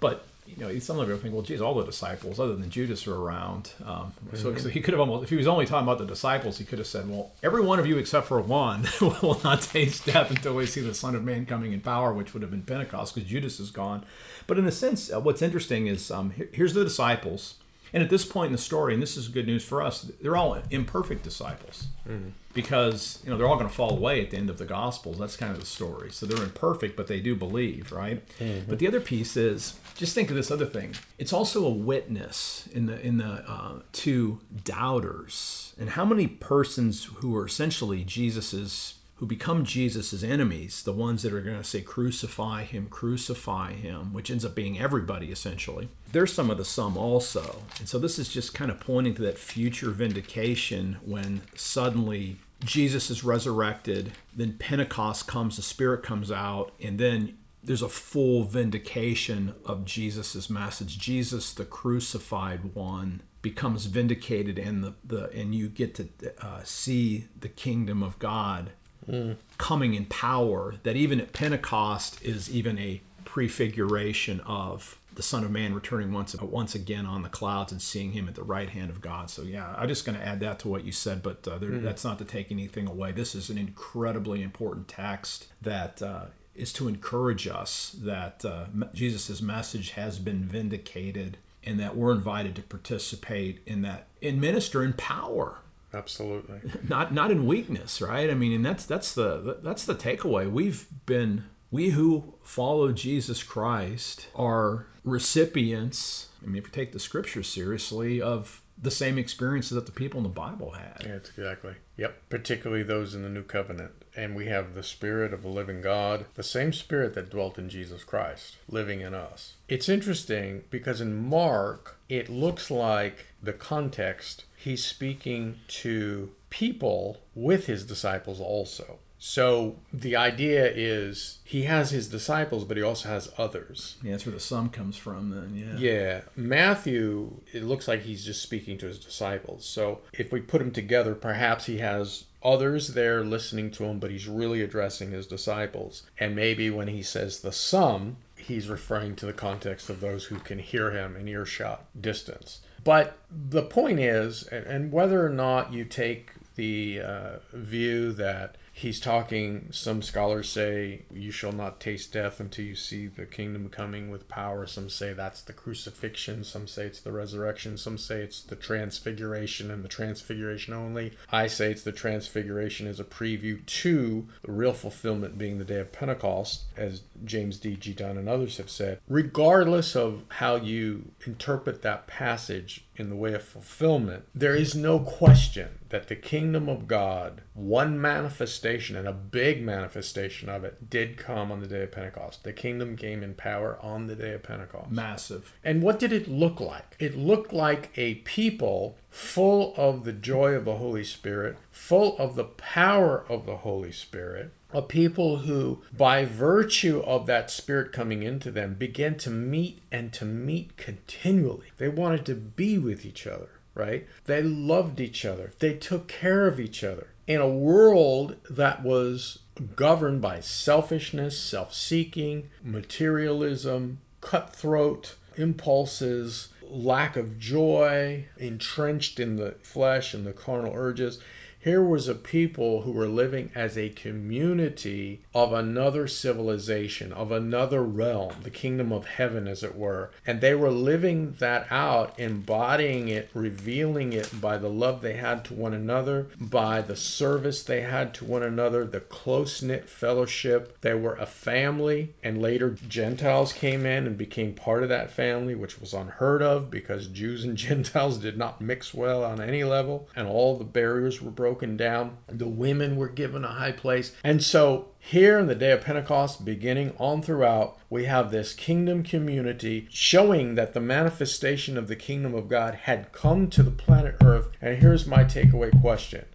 But 0.00 0.24
you 0.56 0.64
know, 0.64 0.78
some 0.78 0.98
of 0.98 1.08
you 1.08 1.16
think, 1.16 1.34
well, 1.34 1.42
geez, 1.42 1.60
all 1.60 1.74
the 1.74 1.84
disciples 1.84 2.40
other 2.40 2.56
than 2.56 2.70
Judas 2.70 3.06
are 3.06 3.14
around. 3.14 3.72
Um, 3.84 4.12
mm-hmm. 4.26 4.36
so, 4.36 4.56
so, 4.56 4.68
he 4.68 4.80
could 4.80 4.94
have 4.94 5.00
almost, 5.00 5.24
if 5.24 5.30
he 5.30 5.36
was 5.36 5.46
only 5.46 5.66
talking 5.66 5.86
about 5.86 5.98
the 5.98 6.06
disciples, 6.06 6.58
he 6.58 6.64
could 6.64 6.78
have 6.78 6.86
said, 6.86 7.08
well, 7.08 7.32
every 7.42 7.60
one 7.60 7.78
of 7.78 7.86
you 7.86 7.98
except 7.98 8.26
for 8.26 8.40
one 8.40 8.88
will 9.00 9.40
not 9.44 9.62
taste 9.62 10.06
death 10.06 10.30
until 10.30 10.54
we 10.54 10.66
see 10.66 10.80
the 10.80 10.94
Son 10.94 11.14
of 11.14 11.24
Man 11.24 11.44
coming 11.44 11.72
in 11.72 11.80
power, 11.80 12.12
which 12.12 12.32
would 12.32 12.42
have 12.42 12.50
been 12.50 12.62
Pentecost 12.62 13.14
because 13.14 13.28
Judas 13.28 13.60
is 13.60 13.70
gone. 13.70 14.04
But 14.46 14.58
in 14.58 14.66
a 14.66 14.72
sense, 14.72 15.12
uh, 15.12 15.20
what's 15.20 15.42
interesting 15.42 15.86
is 15.86 16.10
um, 16.10 16.30
here, 16.30 16.48
here's 16.52 16.74
the 16.74 16.84
disciples. 16.84 17.56
And 17.92 18.02
at 18.02 18.10
this 18.10 18.24
point 18.24 18.46
in 18.46 18.52
the 18.52 18.58
story, 18.58 18.94
and 18.94 19.02
this 19.02 19.16
is 19.16 19.28
good 19.28 19.46
news 19.46 19.64
for 19.64 19.82
us, 19.82 20.10
they're 20.20 20.36
all 20.36 20.58
imperfect 20.70 21.22
disciples 21.22 21.86
mm-hmm. 22.08 22.30
because 22.54 23.20
you 23.24 23.30
know 23.30 23.36
they're 23.36 23.46
all 23.46 23.56
going 23.56 23.68
to 23.68 23.74
fall 23.74 23.96
away 23.96 24.22
at 24.22 24.30
the 24.30 24.36
end 24.36 24.50
of 24.50 24.58
the 24.58 24.64
Gospels. 24.64 25.18
That's 25.18 25.36
kind 25.36 25.52
of 25.52 25.60
the 25.60 25.66
story. 25.66 26.10
So 26.12 26.26
they're 26.26 26.42
imperfect, 26.42 26.96
but 26.96 27.06
they 27.06 27.20
do 27.20 27.34
believe, 27.34 27.92
right? 27.92 28.26
Mm-hmm. 28.38 28.68
But 28.68 28.78
the 28.78 28.86
other 28.86 29.00
piece 29.00 29.36
is 29.36 29.78
just 29.94 30.14
think 30.14 30.30
of 30.30 30.36
this 30.36 30.50
other 30.50 30.66
thing. 30.66 30.94
It's 31.18 31.32
also 31.32 31.64
a 31.66 31.70
witness 31.70 32.68
in 32.72 32.86
the 32.86 33.00
in 33.00 33.18
the 33.18 33.44
uh, 33.48 33.80
to 33.92 34.40
doubters, 34.64 35.74
and 35.78 35.90
how 35.90 36.04
many 36.04 36.26
persons 36.26 37.04
who 37.16 37.36
are 37.36 37.46
essentially 37.46 38.04
Jesus's 38.04 38.94
who 39.18 39.26
become 39.26 39.64
Jesus' 39.64 40.22
enemies, 40.22 40.82
the 40.84 40.92
ones 40.92 41.22
that 41.22 41.32
are 41.32 41.40
going 41.40 41.58
to 41.58 41.64
say, 41.64 41.80
crucify 41.80 42.62
him, 42.62 42.86
crucify 42.88 43.72
him, 43.72 44.12
which 44.12 44.30
ends 44.30 44.44
up 44.44 44.54
being 44.54 44.78
everybody 44.78 45.32
essentially. 45.32 45.88
There's 46.12 46.32
some 46.32 46.50
of 46.50 46.56
the 46.56 46.64
some 46.64 46.96
also. 46.96 47.62
And 47.80 47.88
so 47.88 47.98
this 47.98 48.18
is 48.18 48.28
just 48.28 48.54
kind 48.54 48.70
of 48.70 48.78
pointing 48.78 49.14
to 49.16 49.22
that 49.22 49.38
future 49.38 49.90
vindication 49.90 50.98
when 51.04 51.42
suddenly 51.56 52.36
Jesus 52.64 53.10
is 53.10 53.24
resurrected, 53.24 54.12
then 54.34 54.56
Pentecost 54.58 55.26
comes, 55.26 55.56
the 55.56 55.62
Spirit 55.62 56.02
comes 56.02 56.30
out, 56.30 56.72
and 56.80 56.98
then 56.98 57.38
there's 57.62 57.82
a 57.82 57.88
full 57.88 58.44
vindication 58.44 59.54
of 59.64 59.84
Jesus' 59.84 60.48
message. 60.48 60.98
Jesus, 60.98 61.52
the 61.52 61.64
crucified 61.64 62.74
one, 62.74 63.22
becomes 63.42 63.86
vindicated, 63.86 64.58
and 64.58 64.82
the, 64.82 64.94
the 65.04 65.30
and 65.30 65.54
you 65.54 65.68
get 65.68 65.94
to 65.94 66.08
uh, 66.40 66.62
see 66.64 67.28
the 67.38 67.48
kingdom 67.48 68.02
of 68.02 68.18
God 68.18 68.72
mm. 69.08 69.36
coming 69.56 69.94
in 69.94 70.04
power 70.06 70.74
that 70.82 70.96
even 70.96 71.20
at 71.20 71.32
Pentecost 71.32 72.22
is 72.22 72.50
even 72.50 72.78
a 72.78 73.00
prefiguration 73.24 74.40
of 74.40 74.98
the 75.14 75.22
Son 75.22 75.42
of 75.42 75.50
Man 75.50 75.74
returning 75.74 76.12
once 76.12 76.36
once 76.40 76.76
again 76.76 77.04
on 77.04 77.22
the 77.22 77.28
clouds 77.28 77.72
and 77.72 77.82
seeing 77.82 78.12
him 78.12 78.28
at 78.28 78.36
the 78.36 78.42
right 78.44 78.68
hand 78.70 78.88
of 78.88 79.00
God. 79.00 79.30
So 79.30 79.42
yeah, 79.42 79.74
I'm 79.76 79.88
just 79.88 80.04
going 80.04 80.16
to 80.16 80.24
add 80.24 80.38
that 80.40 80.60
to 80.60 80.68
what 80.68 80.84
you 80.84 80.92
said, 80.92 81.22
but 81.24 81.46
uh, 81.46 81.58
there, 81.58 81.70
mm 81.70 81.82
that's 81.82 82.04
not 82.04 82.18
to 82.18 82.24
take 82.24 82.52
anything 82.52 82.86
away. 82.86 83.12
This 83.12 83.34
is 83.34 83.50
an 83.50 83.58
incredibly 83.58 84.42
important 84.42 84.88
text 84.88 85.48
that 85.62 86.02
uh, 86.02 86.26
is 86.54 86.72
to 86.74 86.88
encourage 86.88 87.46
us 87.46 87.96
that 88.00 88.44
uh, 88.44 88.66
Jesus' 88.92 89.40
message 89.40 89.90
has 89.90 90.18
been 90.18 90.44
vindicated 90.44 91.38
and 91.64 91.78
that 91.80 91.96
we're 91.96 92.12
invited 92.12 92.54
to 92.56 92.62
participate 92.62 93.60
in 93.66 93.82
that 93.82 94.06
in 94.20 94.40
minister 94.40 94.84
in 94.84 94.92
power 94.92 95.58
Absolutely. 95.92 96.60
Not 96.88 97.14
not 97.14 97.30
in 97.30 97.46
weakness, 97.46 98.02
right? 98.02 98.28
I 98.28 98.34
mean, 98.34 98.52
and 98.52 98.64
that's 98.64 98.84
that's 98.84 99.14
the 99.14 99.58
that's 99.62 99.86
the 99.86 99.94
takeaway. 99.94 100.50
We've 100.50 100.86
been 101.06 101.44
we 101.70 101.90
who 101.90 102.34
follow 102.42 102.92
Jesus 102.92 103.42
Christ 103.42 104.28
are 104.34 104.86
recipients. 105.04 106.28
I 106.42 106.46
mean, 106.46 106.56
if 106.56 106.64
you 106.64 106.72
take 106.72 106.92
the 106.92 106.98
scripture 106.98 107.42
seriously, 107.42 108.20
of 108.20 108.60
the 108.80 108.90
same 108.90 109.18
experiences 109.18 109.72
that 109.72 109.86
the 109.86 109.92
people 109.92 110.18
in 110.18 110.24
the 110.24 110.28
Bible 110.28 110.72
had. 110.72 111.02
Yeah, 111.04 111.14
exactly. 111.14 111.74
Yep. 111.96 112.28
Particularly 112.28 112.82
those 112.82 113.14
in 113.14 113.22
the 113.22 113.28
New 113.28 113.42
Covenant. 113.42 113.92
And 114.16 114.34
we 114.34 114.46
have 114.46 114.74
the 114.74 114.82
Spirit 114.82 115.32
of 115.32 115.42
the 115.42 115.48
living 115.48 115.80
God, 115.80 116.26
the 116.34 116.42
same 116.42 116.72
Spirit 116.72 117.14
that 117.14 117.30
dwelt 117.30 117.58
in 117.58 117.68
Jesus 117.68 118.04
Christ, 118.04 118.56
living 118.68 119.00
in 119.00 119.14
us. 119.14 119.54
It's 119.68 119.88
interesting 119.88 120.64
because 120.70 121.00
in 121.00 121.28
Mark, 121.28 121.98
it 122.08 122.28
looks 122.28 122.70
like 122.70 123.26
the 123.42 123.52
context, 123.52 124.44
he's 124.56 124.84
speaking 124.84 125.60
to 125.68 126.30
people 126.50 127.20
with 127.34 127.66
his 127.66 127.84
disciples 127.84 128.40
also. 128.40 128.98
So 129.18 129.76
the 129.92 130.14
idea 130.16 130.70
is 130.72 131.38
he 131.44 131.62
has 131.64 131.90
his 131.90 132.08
disciples, 132.08 132.64
but 132.64 132.76
he 132.76 132.82
also 132.82 133.08
has 133.08 133.32
others. 133.36 133.96
Yeah, 134.02 134.12
that's 134.12 134.26
where 134.26 134.34
the 134.34 134.40
some 134.40 134.70
comes 134.70 134.96
from, 134.96 135.30
then. 135.30 135.54
Yeah. 135.56 135.78
Yeah. 135.78 136.20
Matthew, 136.36 137.40
it 137.52 137.64
looks 137.64 137.88
like 137.88 138.02
he's 138.02 138.24
just 138.24 138.42
speaking 138.42 138.78
to 138.78 138.86
his 138.86 138.98
disciples. 138.98 139.64
So 139.66 140.00
if 140.12 140.30
we 140.30 140.40
put 140.40 140.58
them 140.58 140.70
together, 140.70 141.14
perhaps 141.14 141.66
he 141.66 141.78
has 141.78 142.24
others 142.42 142.94
there 142.94 143.24
listening 143.24 143.72
to 143.72 143.84
him, 143.84 143.98
but 143.98 144.12
he's 144.12 144.28
really 144.28 144.62
addressing 144.62 145.10
his 145.10 145.26
disciples. 145.26 146.04
And 146.20 146.36
maybe 146.36 146.70
when 146.70 146.88
he 146.88 147.02
says 147.02 147.40
the 147.40 147.52
some, 147.52 148.18
he's 148.36 148.68
referring 148.68 149.16
to 149.16 149.26
the 149.26 149.32
context 149.32 149.90
of 149.90 150.00
those 150.00 150.26
who 150.26 150.38
can 150.38 150.60
hear 150.60 150.92
him 150.92 151.16
in 151.16 151.26
earshot 151.26 151.86
distance. 152.00 152.60
But 152.84 153.18
the 153.30 153.62
point 153.62 153.98
is, 153.98 154.44
and 154.44 154.92
whether 154.92 155.26
or 155.26 155.30
not 155.30 155.72
you 155.72 155.84
take 155.84 156.30
the 156.58 157.00
uh, 157.00 157.36
view 157.52 158.10
that 158.12 158.56
he's 158.72 158.98
talking 158.98 159.68
some 159.70 160.02
scholars 160.02 160.48
say 160.48 161.02
you 161.10 161.30
shall 161.30 161.52
not 161.52 161.80
taste 161.80 162.12
death 162.12 162.40
until 162.40 162.64
you 162.64 162.74
see 162.74 163.06
the 163.06 163.26
kingdom 163.26 163.68
coming 163.68 164.10
with 164.10 164.28
power. 164.28 164.66
Some 164.66 164.90
say 164.90 165.12
that's 165.12 165.40
the 165.42 165.52
crucifixion. 165.52 166.42
Some 166.42 166.66
say 166.66 166.86
it's 166.86 167.00
the 167.00 167.12
resurrection. 167.12 167.76
Some 167.76 167.96
say 167.96 168.22
it's 168.22 168.40
the 168.40 168.56
transfiguration 168.56 169.70
and 169.70 169.84
the 169.84 169.88
transfiguration 169.88 170.74
only. 170.74 171.12
I 171.30 171.46
say 171.46 171.70
it's 171.70 171.82
the 171.82 171.92
transfiguration 171.92 172.88
as 172.88 172.98
a 172.98 173.04
preview 173.04 173.64
to 173.64 174.26
the 174.42 174.52
real 174.52 174.72
fulfillment 174.72 175.38
being 175.38 175.58
the 175.58 175.64
day 175.64 175.78
of 175.78 175.92
pentecost 175.92 176.64
as 176.76 177.02
james 177.24 177.58
d. 177.58 177.76
G. 177.76 177.92
Dunn 177.92 178.18
and 178.18 178.28
others 178.28 178.56
have 178.56 178.70
said. 178.70 179.00
Regardless 179.08 179.94
of 179.94 180.24
how 180.28 180.56
you 180.56 181.12
interpret 181.24 181.82
that 181.82 182.08
passage 182.08 182.84
in 183.00 183.10
the 183.10 183.16
way 183.16 183.34
of 183.34 183.42
fulfillment, 183.42 184.24
there 184.34 184.54
is 184.54 184.74
no 184.74 184.98
question 184.98 185.78
that 185.88 186.08
the 186.08 186.16
kingdom 186.16 186.68
of 186.68 186.86
God, 186.86 187.42
one 187.54 188.00
manifestation 188.00 188.96
and 188.96 189.08
a 189.08 189.12
big 189.12 189.62
manifestation 189.62 190.48
of 190.48 190.64
it, 190.64 190.90
did 190.90 191.16
come 191.16 191.50
on 191.50 191.60
the 191.60 191.66
day 191.66 191.82
of 191.82 191.92
Pentecost. 191.92 192.44
The 192.44 192.52
kingdom 192.52 192.96
came 192.96 193.22
in 193.22 193.34
power 193.34 193.78
on 193.80 194.06
the 194.06 194.14
day 194.14 194.32
of 194.32 194.42
Pentecost. 194.42 194.90
Massive. 194.90 195.54
And 195.64 195.82
what 195.82 195.98
did 195.98 196.12
it 196.12 196.28
look 196.28 196.60
like? 196.60 196.96
It 196.98 197.16
looked 197.16 197.52
like 197.52 197.90
a 197.96 198.16
people 198.16 198.96
full 199.10 199.74
of 199.76 200.04
the 200.04 200.12
joy 200.12 200.52
of 200.52 200.64
the 200.64 200.76
Holy 200.76 201.04
Spirit, 201.04 201.56
full 201.70 202.16
of 202.18 202.34
the 202.34 202.44
power 202.44 203.24
of 203.28 203.46
the 203.46 203.58
Holy 203.58 203.92
Spirit, 203.92 204.52
a 204.72 204.82
people 204.82 205.38
who, 205.38 205.82
by 205.96 206.24
virtue 206.24 207.00
of 207.00 207.26
that 207.26 207.50
spirit 207.50 207.92
coming 207.92 208.22
into 208.22 208.50
them, 208.50 208.74
began 208.74 209.16
to 209.16 209.30
meet 209.30 209.80
and 209.90 210.12
to 210.12 210.24
meet 210.24 210.76
continually. 210.76 211.68
They 211.78 211.88
wanted 211.88 212.26
to 212.26 212.34
be 212.34 212.78
with 212.78 213.06
each 213.06 213.26
other 213.26 213.48
right? 213.78 214.08
They 214.24 214.42
loved 214.42 215.00
each 215.00 215.24
other, 215.24 215.52
they 215.60 215.74
took 215.74 216.08
care 216.08 216.46
of 216.46 216.60
each 216.60 216.82
other. 216.84 217.06
In 217.26 217.40
a 217.40 217.48
world 217.48 218.36
that 218.50 218.82
was 218.82 219.38
governed 219.76 220.20
by 220.20 220.40
selfishness, 220.40 221.38
self 221.38 221.72
seeking, 221.72 222.50
materialism, 222.62 224.00
cutthroat 224.20 225.14
impulses, 225.36 226.48
lack 226.70 227.16
of 227.16 227.38
joy, 227.38 228.26
entrenched 228.36 229.18
in 229.18 229.36
the 229.36 229.56
flesh 229.62 230.14
and 230.14 230.26
the 230.26 230.32
carnal 230.32 230.72
urges. 230.74 231.20
Here 231.68 231.84
was 231.84 232.08
a 232.08 232.14
people 232.14 232.80
who 232.80 232.92
were 232.92 233.06
living 233.06 233.50
as 233.54 233.76
a 233.76 233.90
community 233.90 235.20
of 235.34 235.52
another 235.52 236.08
civilization, 236.08 237.12
of 237.12 237.30
another 237.30 237.82
realm, 237.82 238.36
the 238.42 238.48
kingdom 238.48 238.90
of 238.90 239.04
heaven, 239.04 239.46
as 239.46 239.62
it 239.62 239.76
were. 239.76 240.10
And 240.26 240.40
they 240.40 240.54
were 240.54 240.70
living 240.70 241.34
that 241.40 241.66
out, 241.70 242.18
embodying 242.18 243.08
it, 243.08 243.28
revealing 243.34 244.14
it 244.14 244.40
by 244.40 244.56
the 244.56 244.70
love 244.70 245.02
they 245.02 245.18
had 245.18 245.44
to 245.44 245.54
one 245.54 245.74
another, 245.74 246.28
by 246.40 246.80
the 246.80 246.96
service 246.96 247.62
they 247.62 247.82
had 247.82 248.14
to 248.14 248.24
one 248.24 248.42
another, 248.42 248.86
the 248.86 249.00
close 249.00 249.60
knit 249.60 249.90
fellowship. 249.90 250.80
They 250.80 250.94
were 250.94 251.16
a 251.16 251.26
family, 251.26 252.14
and 252.22 252.40
later 252.40 252.78
Gentiles 252.88 253.52
came 253.52 253.84
in 253.84 254.06
and 254.06 254.16
became 254.16 254.54
part 254.54 254.84
of 254.84 254.88
that 254.88 255.10
family, 255.10 255.54
which 255.54 255.82
was 255.82 255.92
unheard 255.92 256.40
of 256.40 256.70
because 256.70 257.08
Jews 257.08 257.44
and 257.44 257.56
Gentiles 257.58 258.16
did 258.16 258.38
not 258.38 258.62
mix 258.62 258.94
well 258.94 259.22
on 259.22 259.38
any 259.38 259.64
level, 259.64 260.08
and 260.16 260.26
all 260.26 260.56
the 260.56 260.64
barriers 260.64 261.20
were 261.20 261.30
broken 261.30 261.57
broken 261.58 261.76
down. 261.76 262.16
The 262.28 262.46
women 262.46 262.96
were 262.96 263.08
given 263.08 263.44
a 263.44 263.48
high 263.48 263.72
place. 263.72 264.12
And 264.22 264.44
so 264.44 264.90
here 265.00 265.40
in 265.40 265.48
the 265.48 265.56
day 265.56 265.72
of 265.72 265.80
Pentecost, 265.80 266.44
beginning 266.44 266.94
on 266.98 267.20
throughout, 267.20 267.76
we 267.90 268.04
have 268.04 268.30
this 268.30 268.54
kingdom 268.54 269.02
community 269.02 269.88
showing 269.90 270.54
that 270.54 270.72
the 270.72 270.80
manifestation 270.80 271.76
of 271.76 271.88
the 271.88 271.96
kingdom 271.96 272.32
of 272.32 272.48
God 272.48 272.76
had 272.82 273.10
come 273.10 273.50
to 273.50 273.64
the 273.64 273.72
planet 273.72 274.14
Earth. 274.22 274.50
And 274.60 274.78
here's 274.78 275.04
my 275.04 275.24
takeaway 275.24 275.72
question. 275.80 276.26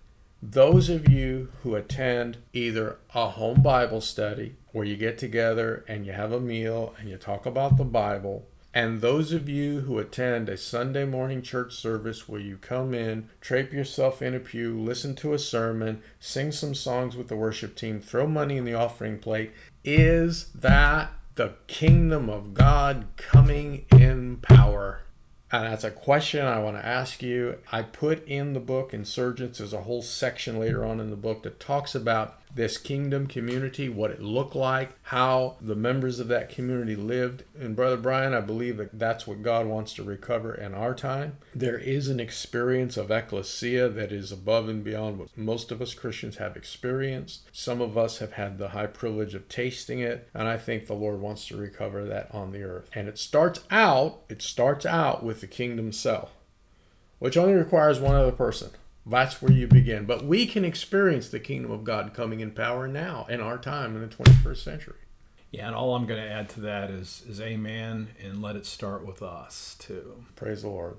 Those 0.42 0.90
of 0.90 1.08
you 1.08 1.54
who 1.62 1.76
attend 1.76 2.40
either 2.52 2.98
a 3.16 3.30
home 3.30 3.62
Bible 3.62 4.02
study 4.02 4.58
where 4.74 4.86
you 4.86 4.98
get 4.98 5.18
together 5.18 5.86
and 5.88 6.06
you 6.06 6.12
have 6.12 6.34
a 6.34 6.42
meal 6.42 6.96
and 7.00 7.08
you 7.08 7.16
talk 7.16 7.46
about 7.46 7.78
the 7.78 7.86
Bible, 7.86 8.46
and 8.74 9.02
those 9.02 9.32
of 9.32 9.48
you 9.48 9.82
who 9.82 10.00
attend 10.00 10.50
a 10.50 10.58
Sunday 10.58 11.06
morning 11.06 11.44
church 11.44 11.76
service 11.76 12.28
where 12.28 12.40
you 12.40 12.58
come 12.58 12.94
in, 12.94 13.30
drape 13.40 13.72
yourself 13.72 14.22
in 14.22 14.34
a 14.34 14.40
pew, 14.40 14.80
listen 14.80 15.16
to 15.18 15.34
a 15.34 15.40
sermon, 15.40 16.02
sing 16.20 16.52
some 16.52 16.74
songs 16.74 17.16
with 17.16 17.28
the 17.28 17.36
worship 17.36 17.76
team, 17.76 18.00
throw 18.00 18.26
money 18.26 18.58
in 18.58 18.66
the 18.66 18.74
offering 18.74 19.20
plate, 19.20 19.52
is 19.84 20.46
that 20.56 21.12
the 21.36 21.54
kingdom 21.68 22.30
of 22.30 22.56
God 22.56 23.06
coming 23.16 23.86
in 23.92 24.38
power? 24.38 25.02
And 25.52 25.66
that's 25.66 25.84
a 25.84 25.92
question 25.92 26.44
I 26.44 26.58
want 26.58 26.78
to 26.78 26.86
ask 26.86 27.22
you. 27.22 27.60
I 27.72 27.84
put 27.84 28.28
in 28.28 28.54
the 28.54 28.60
book 28.60 28.92
Insurgence, 28.92 29.60
there's 29.60 29.74
a 29.74 29.82
whole 29.82 30.02
section 30.02 30.60
later 30.60 30.84
on 30.84 31.00
in 31.00 31.12
the 31.12 31.16
book 31.16 31.44
that 31.44 31.60
talks 31.60 31.94
about 31.94 32.40
this 32.56 32.78
kingdom 32.78 33.28
community, 33.28 33.90
what 33.90 34.12
it 34.12 34.22
looked 34.22 34.56
like, 34.56 34.94
how 35.04 35.58
the 35.60 35.76
members 35.76 36.20
of 36.20 36.28
that 36.28 36.50
community 36.50 36.96
lived. 36.96 37.44
And 37.60 37.76
Brother 37.76 37.98
Brian, 37.98 38.34
I 38.34 38.42
believe 38.42 38.78
that 38.78 38.98
that's 38.98 39.26
what 39.26 39.42
God 39.42 39.66
wants 39.66 39.94
to 39.96 40.04
recover 40.04 40.54
in 40.54 40.74
our 40.74 40.94
time. 40.94 41.38
There 41.56 41.78
is 41.78 42.08
an 42.08 42.20
experience 42.20 42.98
of 42.98 43.12
ecclesia 43.12 43.90
that 43.90 44.12
is 44.12 44.32
above 44.32 44.70
and 44.70 44.84
beyond 44.84 45.20
what 45.20 45.38
most 45.38 45.72
of 45.72 45.82
us 45.82 45.94
Christians 45.94 46.38
have 46.38 46.56
experienced. 46.56 47.50
Some 47.52 47.82
of 47.82 47.98
us 47.98 48.20
have 48.20 48.34
had 48.34 48.58
the 48.58 48.70
high 48.70 48.88
privilege 48.88 49.34
of 49.34 49.50
tasting 49.50 50.00
it, 50.00 50.30
and 50.34 50.48
I 50.48 50.58
think 50.58 50.86
the 50.86 50.94
Lord 50.94 51.20
wants 51.20 51.48
to 51.48 51.58
recover 51.58 52.06
that 52.06 52.34
on 52.34 52.52
the 52.52 52.64
earth. 52.64 52.90
And 52.94 53.08
it 53.08 53.18
starts 53.18 53.62
out, 53.72 54.22
it 54.30 54.42
starts 54.42 54.86
out 54.86 55.24
with 55.24 55.42
the 55.42 55.48
kingdom 55.48 55.92
cell, 55.92 56.32
which 57.20 57.38
only 57.38 57.54
requires 57.54 58.00
one 58.00 58.16
other 58.16 58.32
person. 58.32 58.72
That's 59.06 59.42
where 59.42 59.52
you 59.52 59.68
begin. 59.68 60.06
But 60.06 60.26
we 60.26 60.46
can 60.46 60.64
experience 60.64 61.30
the 61.30 61.40
kingdom 61.40 61.72
of 61.72 61.84
God 61.84 62.14
coming 62.14 62.40
in 62.40 62.52
power 62.52 62.88
now 62.88 63.26
in 63.30 63.42
our 63.42 63.58
time 63.58 63.96
in 63.96 64.02
the 64.02 64.16
21st 64.16 64.58
century. 64.58 64.96
Yeah, 65.52 65.68
and 65.68 65.76
all 65.76 65.96
I'm 65.96 66.08
going 66.08 66.22
to 66.22 66.32
add 66.32 66.50
to 66.50 66.62
that 66.62 66.90
is 66.90 67.24
is 67.28 67.40
amen 67.40 68.10
and 68.24 68.42
let 68.42 68.56
it 68.56 68.66
start 68.66 69.06
with 69.06 69.22
us 69.22 69.76
too. 69.78 70.24
Praise 70.36 70.64
the 70.64 70.70
Lord. 70.70 70.96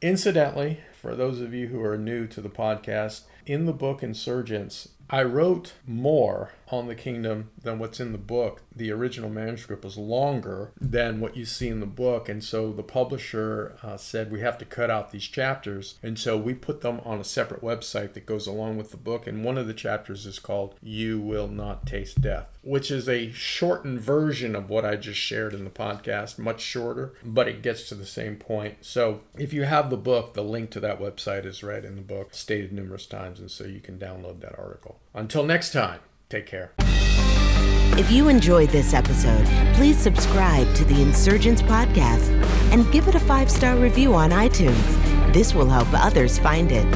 Incidentally, 0.00 0.80
for 1.00 1.16
those 1.16 1.40
of 1.40 1.54
you 1.54 1.68
who 1.68 1.82
are 1.82 1.96
new 1.96 2.26
to 2.28 2.40
the 2.40 2.50
podcast, 2.50 3.22
in 3.46 3.64
the 3.64 3.72
book 3.72 4.02
Insurgence, 4.02 4.90
I 5.08 5.22
wrote 5.22 5.74
more 5.86 6.50
on 6.68 6.88
the 6.88 6.96
kingdom 6.96 7.50
than 7.62 7.78
what's 7.78 8.00
in 8.00 8.10
the 8.10 8.18
book. 8.18 8.62
The 8.74 8.90
original 8.90 9.30
manuscript 9.30 9.84
was 9.84 9.96
longer 9.96 10.72
than 10.80 11.20
what 11.20 11.36
you 11.36 11.44
see 11.44 11.68
in 11.68 11.78
the 11.78 11.86
book, 11.86 12.28
and 12.28 12.42
so 12.42 12.72
the 12.72 12.82
publisher 12.82 13.76
uh, 13.84 13.96
said 13.96 14.32
we 14.32 14.40
have 14.40 14.58
to 14.58 14.64
cut 14.64 14.90
out 14.90 15.12
these 15.12 15.28
chapters, 15.28 15.94
and 16.02 16.18
so 16.18 16.36
we 16.36 16.54
put 16.54 16.80
them 16.80 17.00
on 17.04 17.20
a 17.20 17.24
separate 17.24 17.62
website 17.62 18.14
that 18.14 18.26
goes 18.26 18.48
along 18.48 18.76
with 18.76 18.90
the 18.90 18.96
book. 18.96 19.28
And 19.28 19.44
one 19.44 19.56
of 19.56 19.68
the 19.68 19.74
chapters 19.74 20.26
is 20.26 20.40
called 20.40 20.74
"You 20.82 21.20
Will 21.20 21.46
Not 21.46 21.86
Taste 21.86 22.20
Death," 22.20 22.58
which 22.62 22.90
is 22.90 23.08
a 23.08 23.30
shortened 23.30 24.00
version 24.00 24.56
of 24.56 24.68
what 24.68 24.84
I 24.84 24.96
just 24.96 25.20
shared 25.20 25.54
in 25.54 25.62
the 25.62 25.70
podcast, 25.70 26.36
much 26.36 26.60
shorter, 26.60 27.14
but 27.24 27.46
it 27.46 27.62
gets 27.62 27.88
to 27.88 27.94
the 27.94 28.06
same 28.06 28.36
point. 28.36 28.78
So 28.80 29.20
if 29.38 29.52
you 29.52 29.62
have 29.62 29.88
the 29.88 29.96
book, 29.96 30.34
the 30.34 30.42
link 30.42 30.70
to 30.70 30.80
that 30.80 31.00
website 31.00 31.46
is 31.46 31.62
right 31.62 31.84
in 31.84 31.94
the 31.94 32.02
book, 32.02 32.34
stated 32.34 32.72
numerous 32.72 33.06
times, 33.06 33.38
and 33.38 33.50
so 33.50 33.64
you 33.64 33.80
can 33.80 33.98
download 33.98 34.40
that 34.40 34.58
article. 34.58 34.95
Until 35.14 35.44
next 35.44 35.72
time. 35.72 36.00
Take 36.28 36.46
care. 36.46 36.72
If 37.98 38.10
you 38.10 38.28
enjoyed 38.28 38.68
this 38.68 38.92
episode, 38.92 39.46
please 39.74 39.96
subscribe 39.96 40.74
to 40.74 40.84
the 40.84 41.00
Insurgence 41.00 41.62
Podcast 41.62 42.28
and 42.70 42.92
give 42.92 43.08
it 43.08 43.14
a 43.14 43.20
five 43.20 43.50
star 43.50 43.76
review 43.76 44.14
on 44.14 44.30
iTunes. 44.30 45.32
This 45.32 45.54
will 45.54 45.68
help 45.68 45.88
others 45.92 46.38
find 46.38 46.70
it. 46.72 46.86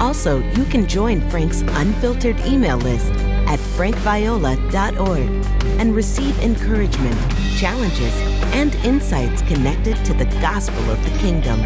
Also, 0.00 0.38
you 0.52 0.64
can 0.66 0.86
join 0.86 1.20
Frank's 1.30 1.62
unfiltered 1.62 2.38
email 2.40 2.76
list 2.76 3.10
at 3.48 3.58
frankviola.org 3.58 5.46
and 5.80 5.96
receive 5.96 6.38
encouragement, 6.38 7.16
challenges, 7.56 8.14
and 8.54 8.74
insights 8.76 9.42
connected 9.42 9.96
to 10.04 10.14
the 10.14 10.26
gospel 10.40 10.90
of 10.90 11.02
the 11.02 11.18
kingdom. 11.18 11.60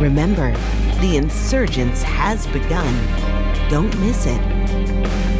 Remember, 0.00 0.52
the 1.00 1.16
insurgence 1.16 2.02
has 2.04 2.46
begun. 2.46 3.68
Don't 3.68 3.94
miss 4.00 4.24
it. 4.24 4.57
Thank 4.68 5.32
you. 5.32 5.37